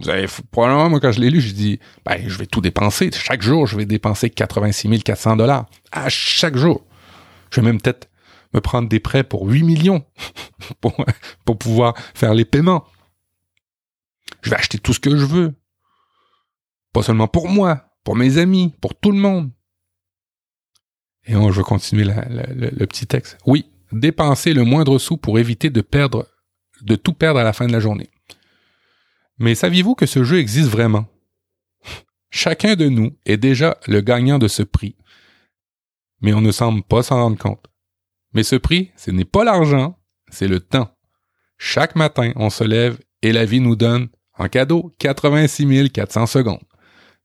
Vous 0.00 0.08
avez, 0.08 0.26
probablement, 0.50 0.88
moi, 0.88 1.00
quand 1.00 1.12
je 1.12 1.20
l'ai 1.20 1.30
lu, 1.30 1.40
j'ai 1.40 1.52
dit, 1.52 1.78
ben, 2.06 2.22
je 2.26 2.38
vais 2.38 2.46
tout 2.46 2.62
dépenser. 2.62 3.10
Chaque 3.12 3.42
jour, 3.42 3.66
je 3.66 3.76
vais 3.76 3.84
dépenser 3.84 4.30
86 4.30 5.02
400 5.02 5.36
dollars. 5.36 5.66
À 5.92 6.08
chaque 6.08 6.56
jour. 6.56 6.86
Je 7.50 7.60
vais 7.60 7.66
même 7.66 7.80
peut-être 7.80 8.08
me 8.54 8.60
prendre 8.60 8.88
des 8.88 9.00
prêts 9.00 9.24
pour 9.24 9.46
8 9.46 9.62
millions 9.62 10.04
pour, 10.80 11.04
pour 11.44 11.58
pouvoir 11.58 11.94
faire 12.14 12.32
les 12.32 12.46
paiements. 12.46 12.84
Je 14.42 14.50
vais 14.50 14.56
acheter 14.56 14.78
tout 14.78 14.94
ce 14.94 15.00
que 15.00 15.16
je 15.16 15.24
veux. 15.24 15.54
Pas 16.92 17.02
seulement 17.02 17.28
pour 17.28 17.48
moi, 17.48 17.84
pour 18.02 18.16
mes 18.16 18.38
amis, 18.38 18.74
pour 18.80 18.94
tout 18.94 19.12
le 19.12 19.18
monde. 19.18 19.50
Et 21.26 21.36
on, 21.36 21.52
je 21.52 21.58
vais 21.58 21.64
continuer 21.64 22.04
le 22.04 22.86
petit 22.86 23.06
texte. 23.06 23.38
Oui, 23.46 23.70
dépenser 23.92 24.54
le 24.54 24.64
moindre 24.64 24.98
sou 24.98 25.18
pour 25.18 25.38
éviter 25.38 25.68
de 25.68 25.82
perdre, 25.82 26.26
de 26.80 26.96
tout 26.96 27.12
perdre 27.12 27.38
à 27.38 27.44
la 27.44 27.52
fin 27.52 27.66
de 27.66 27.72
la 27.72 27.80
journée. 27.80 28.08
Mais 29.40 29.54
saviez-vous 29.54 29.94
que 29.94 30.04
ce 30.04 30.22
jeu 30.22 30.38
existe 30.38 30.68
vraiment? 30.68 31.06
Chacun 32.30 32.76
de 32.76 32.90
nous 32.90 33.16
est 33.24 33.38
déjà 33.38 33.78
le 33.88 34.02
gagnant 34.02 34.38
de 34.38 34.48
ce 34.48 34.62
prix, 34.62 34.96
mais 36.20 36.34
on 36.34 36.42
ne 36.42 36.52
semble 36.52 36.82
pas 36.82 37.02
s'en 37.02 37.16
rendre 37.16 37.38
compte. 37.38 37.64
Mais 38.34 38.42
ce 38.42 38.56
prix, 38.56 38.92
ce 38.96 39.10
n'est 39.10 39.24
pas 39.24 39.42
l'argent, 39.42 39.98
c'est 40.28 40.46
le 40.46 40.60
temps. 40.60 40.94
Chaque 41.56 41.96
matin, 41.96 42.32
on 42.36 42.50
se 42.50 42.64
lève 42.64 43.00
et 43.22 43.32
la 43.32 43.46
vie 43.46 43.60
nous 43.60 43.76
donne, 43.76 44.10
en 44.38 44.48
cadeau, 44.48 44.94
86 44.98 45.88
400 45.88 46.26
secondes. 46.26 46.62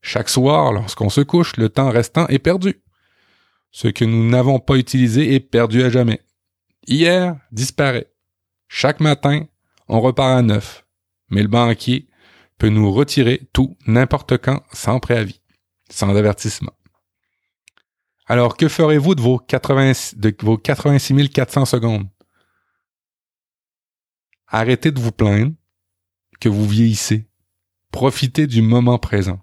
Chaque 0.00 0.30
soir, 0.30 0.72
lorsqu'on 0.72 1.10
se 1.10 1.20
couche, 1.20 1.56
le 1.58 1.68
temps 1.68 1.90
restant 1.90 2.26
est 2.28 2.38
perdu. 2.38 2.82
Ce 3.72 3.88
que 3.88 4.06
nous 4.06 4.26
n'avons 4.26 4.58
pas 4.58 4.76
utilisé 4.76 5.34
est 5.34 5.40
perdu 5.40 5.82
à 5.82 5.90
jamais. 5.90 6.22
Hier 6.86 7.36
disparaît. 7.52 8.10
Chaque 8.68 9.00
matin, 9.00 9.46
on 9.86 10.00
repart 10.00 10.38
à 10.38 10.40
neuf 10.40 10.85
mais 11.30 11.42
le 11.42 11.48
banquier 11.48 12.08
peut 12.58 12.68
nous 12.68 12.90
retirer 12.92 13.48
tout 13.52 13.76
n'importe 13.86 14.38
quand 14.38 14.62
sans 14.72 15.00
préavis, 15.00 15.40
sans 15.90 16.14
avertissement. 16.16 16.72
Alors, 18.26 18.56
que 18.56 18.68
ferez-vous 18.68 19.14
de 19.14 19.20
vos, 19.20 19.38
80, 19.38 20.14
de 20.16 20.34
vos 20.42 20.58
86 20.58 21.28
400 21.28 21.64
secondes? 21.64 22.08
Arrêtez 24.48 24.90
de 24.90 25.00
vous 25.00 25.12
plaindre 25.12 25.52
que 26.40 26.48
vous 26.48 26.66
vieillissez. 26.66 27.28
Profitez 27.92 28.46
du 28.46 28.62
moment 28.62 28.98
présent. 28.98 29.40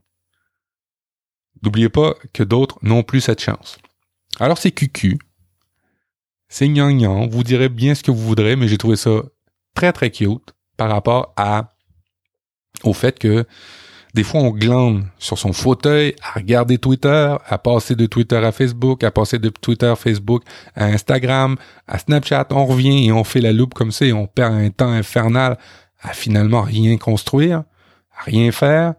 N'oubliez 1.62 1.90
pas 1.90 2.16
que 2.34 2.44
d'autres 2.44 2.78
n'ont 2.82 3.04
plus 3.04 3.22
cette 3.22 3.42
chance. 3.42 3.78
Alors 4.40 4.58
c'est 4.58 4.72
cucu, 4.72 5.18
c'est 6.50 6.68
gnangnan, 6.68 7.28
vous 7.28 7.44
direz 7.44 7.70
bien 7.70 7.96
ce 7.96 8.04
que 8.04 8.12
vous 8.12 8.26
voudrez, 8.26 8.56
mais 8.56 8.68
j'ai 8.68 8.78
trouvé 8.78 8.96
ça 8.96 9.24
très 9.74 9.94
très 9.94 10.12
cute 10.12 10.54
par 10.76 10.90
rapport 10.90 11.34
à 11.38 11.73
au 12.84 12.94
fait 12.94 13.20
que 13.20 13.46
des 14.14 14.24
fois 14.24 14.42
on 14.42 14.52
glande 14.52 15.04
sur 15.18 15.38
son 15.38 15.54
fauteuil 15.54 16.16
à 16.22 16.40
regarder 16.40 16.78
Twitter, 16.78 17.36
à 17.46 17.58
passer 17.58 17.96
de 17.96 18.06
Twitter 18.06 18.38
à 18.38 18.52
Facebook, 18.52 19.04
à 19.04 19.12
passer 19.12 19.40
de 19.40 19.50
Twitter 19.50 19.88
à 19.88 19.96
Facebook 19.96 20.44
à 20.76 20.86
Instagram, 20.86 21.56
à 21.88 21.98
Snapchat, 21.98 22.48
on 22.52 22.66
revient 22.66 23.08
et 23.08 23.12
on 23.12 23.24
fait 23.24 23.42
la 23.42 23.52
loupe 23.52 23.74
comme 23.74 23.92
ça 23.92 24.06
et 24.06 24.14
on 24.14 24.28
perd 24.28 24.54
un 24.54 24.70
temps 24.70 24.92
infernal 24.92 25.58
à 26.02 26.14
finalement 26.14 26.62
rien 26.62 26.98
construire, 26.98 27.64
à 28.18 28.24
rien 28.26 28.52
faire, 28.52 28.94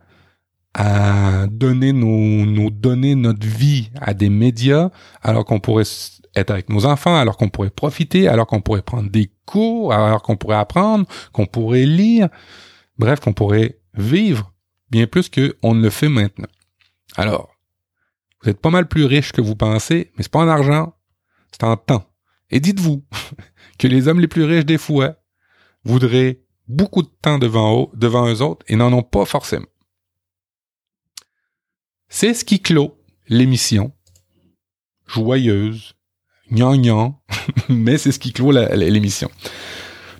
à 0.75 1.47
donner 1.49 1.92
nos, 1.92 2.44
nos 2.44 2.70
données, 2.70 3.14
notre 3.14 3.47
vie 3.47 3.90
à 4.01 4.14
des 4.14 4.31
médias, 4.31 4.90
alors 5.23 5.44
qu'on 5.44 5.61
pourrait 5.61 5.85
être 6.35 6.51
avec 6.51 6.68
nos 6.68 6.85
enfants, 6.87 7.16
alors 7.16 7.37
qu'on 7.37 7.49
pourrait 7.49 7.70
profiter, 7.70 8.29
alors 8.29 8.47
qu'on 8.47 8.61
pourrait 8.61 8.83
prendre 8.83 9.09
des 9.09 9.31
cours, 9.47 9.92
alors 9.92 10.23
qu'on 10.23 10.37
pourrait 10.37 10.57
apprendre, 10.57 11.07
qu'on 11.33 11.47
pourrait 11.47 11.87
lire. 11.87 12.29
Bref, 12.98 13.20
qu'on 13.20 13.33
pourrait 13.33 13.80
vivre 13.94 14.52
bien 14.90 15.07
plus 15.07 15.28
qu'on 15.28 15.74
ne 15.74 15.83
le 15.83 15.90
fait 15.90 16.09
maintenant. 16.09 16.48
Alors, 17.16 17.54
vous 18.42 18.50
êtes 18.50 18.61
pas 18.61 18.70
mal 18.70 18.88
plus 18.88 19.04
riche 19.04 19.33
que 19.33 19.40
vous 19.40 19.57
pensez, 19.57 20.12
mais 20.16 20.22
c'est 20.22 20.30
pas 20.30 20.40
en 20.40 20.48
argent, 20.48 20.96
c'est 21.50 21.64
en 21.64 21.76
temps. 21.76 22.09
Et 22.50 22.61
dites-vous 22.61 23.04
que 23.78 23.88
les 23.88 24.07
hommes 24.09 24.20
les 24.20 24.28
plus 24.28 24.44
riches 24.44 24.66
des 24.66 24.78
fois 24.78 25.16
voudraient 25.85 26.42
beaucoup 26.68 27.02
de 27.02 27.11
temps 27.22 27.38
devant 27.38 27.83
eux, 27.83 27.87
devant 27.94 28.30
autres 28.40 28.64
et 28.68 28.76
n'en 28.76 28.92
ont 28.92 29.02
pas 29.02 29.24
forcément. 29.24 29.66
C'est 32.09 32.35
ce 32.35 32.44
qui 32.44 32.61
clôt 32.61 33.02
l'émission. 33.28 33.92
Joyeuse, 35.07 35.94
gnangnan, 36.50 37.20
mais 37.68 37.98
c'est 37.98 38.12
ce 38.12 38.18
qui 38.18 38.33
clôt 38.33 38.52
l'émission. 38.52 39.30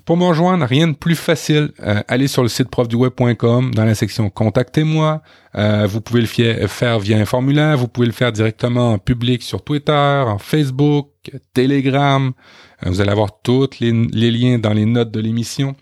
Pour 0.05 0.17
me 0.17 0.23
rejoindre, 0.23 0.67
rien 0.67 0.87
de 0.87 0.93
plus 0.93 1.15
facile. 1.15 1.71
Euh, 1.81 2.03
allez 2.07 2.27
sur 2.27 2.43
le 2.43 2.47
site 2.47 2.69
profduweb.com 2.69 3.73
dans 3.73 3.85
la 3.85 3.95
section 3.95 4.29
Contactez-moi. 4.29 5.23
Euh, 5.55 5.87
vous 5.87 5.99
pouvez 5.99 6.21
le 6.21 6.27
faire 6.67 6.99
via 6.99 7.17
un 7.17 7.25
formulaire. 7.25 7.75
Vous 7.75 7.87
pouvez 7.87 8.05
le 8.05 8.13
faire 8.13 8.31
directement 8.31 8.93
en 8.93 8.97
public 8.99 9.41
sur 9.41 9.63
Twitter, 9.63 9.91
en 9.91 10.37
Facebook, 10.37 11.09
Telegram. 11.55 12.33
Euh, 12.85 12.89
vous 12.89 13.01
allez 13.01 13.09
avoir 13.09 13.41
tous 13.41 13.79
les, 13.79 13.91
liens 14.31 14.59
dans 14.59 14.73
les 14.73 14.85
notes 14.85 15.09
de 15.09 15.19
l'émission. 15.19 15.75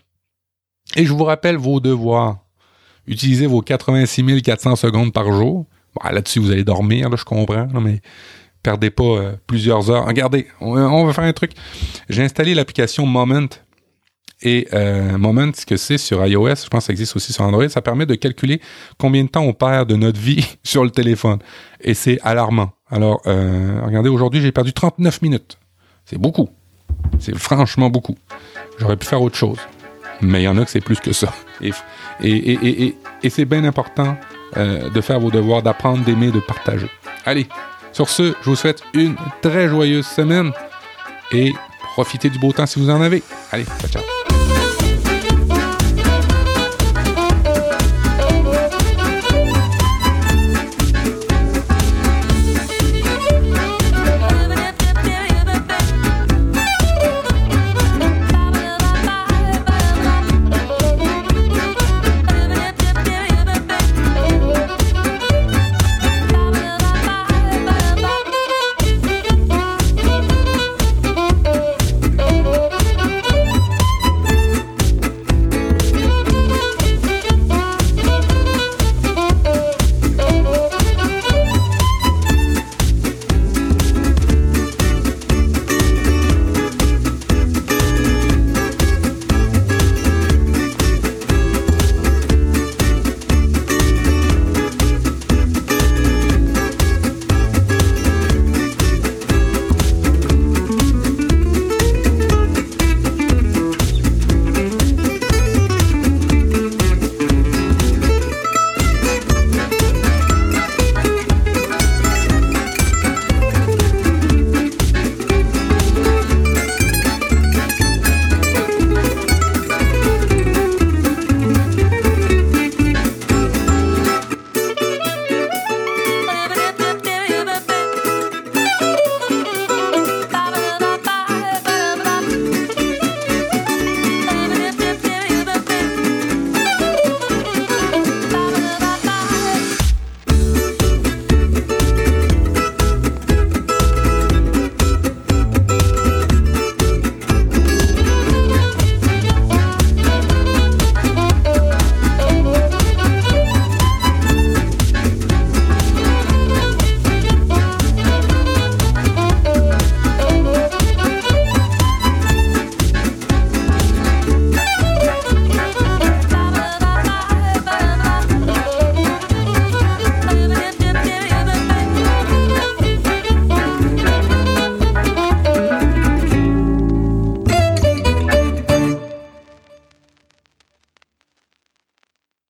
Et 0.96 1.04
je 1.04 1.12
vous 1.12 1.24
rappelle 1.24 1.56
vos 1.56 1.78
devoirs. 1.80 2.38
Utilisez 3.06 3.46
vos 3.46 3.60
86 3.60 4.40
400 4.40 4.76
secondes 4.76 5.12
par 5.12 5.30
jour. 5.32 5.66
Là-dessus, 6.02 6.38
vous 6.38 6.50
allez 6.50 6.64
dormir, 6.64 7.10
là, 7.10 7.16
je 7.16 7.24
comprends, 7.24 7.68
mais 7.80 8.00
perdez 8.62 8.90
pas 8.90 9.34
plusieurs 9.46 9.90
heures. 9.90 10.06
Regardez, 10.06 10.48
on, 10.60 10.76
on 10.76 11.04
va 11.04 11.12
faire 11.12 11.24
un 11.24 11.32
truc. 11.34 11.52
J'ai 12.08 12.22
installé 12.22 12.54
l'application 12.54 13.06
Moment 13.06 13.48
et 14.42 14.68
euh, 14.72 15.16
Moment, 15.16 15.50
ce 15.54 15.64
que 15.64 15.76
c'est 15.76 15.98
sur 15.98 16.24
iOS, 16.24 16.56
je 16.64 16.68
pense 16.68 16.80
que 16.80 16.86
ça 16.86 16.92
existe 16.92 17.16
aussi 17.16 17.32
sur 17.32 17.44
Android, 17.44 17.68
ça 17.68 17.82
permet 17.82 18.06
de 18.06 18.14
calculer 18.14 18.60
combien 18.98 19.24
de 19.24 19.28
temps 19.28 19.42
on 19.42 19.52
perd 19.52 19.88
de 19.88 19.96
notre 19.96 20.20
vie 20.20 20.46
sur 20.62 20.84
le 20.84 20.90
téléphone. 20.90 21.38
Et 21.80 21.94
c'est 21.94 22.18
alarmant. 22.22 22.72
Alors, 22.90 23.20
euh, 23.26 23.80
regardez, 23.84 24.08
aujourd'hui, 24.08 24.40
j'ai 24.40 24.52
perdu 24.52 24.72
39 24.72 25.22
minutes. 25.22 25.58
C'est 26.04 26.18
beaucoup. 26.18 26.48
C'est 27.18 27.36
franchement 27.36 27.90
beaucoup. 27.90 28.16
J'aurais 28.78 28.96
pu 28.96 29.06
faire 29.06 29.22
autre 29.22 29.36
chose. 29.36 29.58
Mais 30.20 30.42
il 30.42 30.44
y 30.44 30.48
en 30.48 30.56
a 30.58 30.64
que 30.64 30.70
c'est 30.70 30.80
plus 30.80 31.00
que 31.00 31.12
ça. 31.12 31.32
Et, 31.60 31.70
et, 32.22 32.30
et, 32.30 32.84
et, 32.84 32.96
et 33.22 33.30
c'est 33.30 33.44
bien 33.44 33.64
important 33.64 34.16
euh, 34.56 34.90
de 34.90 35.00
faire 35.00 35.18
vos 35.18 35.30
devoirs, 35.30 35.62
d'apprendre, 35.62 36.04
d'aimer, 36.04 36.30
de 36.30 36.40
partager. 36.40 36.88
Allez, 37.24 37.46
sur 37.92 38.08
ce, 38.08 38.34
je 38.42 38.50
vous 38.50 38.56
souhaite 38.56 38.82
une 38.92 39.16
très 39.40 39.68
joyeuse 39.68 40.06
semaine 40.06 40.52
et 41.32 41.52
Profitez 41.94 42.28
du 42.28 42.40
beau 42.40 42.52
temps 42.52 42.66
si 42.66 42.80
vous 42.80 42.90
en 42.90 43.00
avez. 43.00 43.22
Allez, 43.52 43.64
ciao, 43.80 43.88
ciao. 43.88 44.63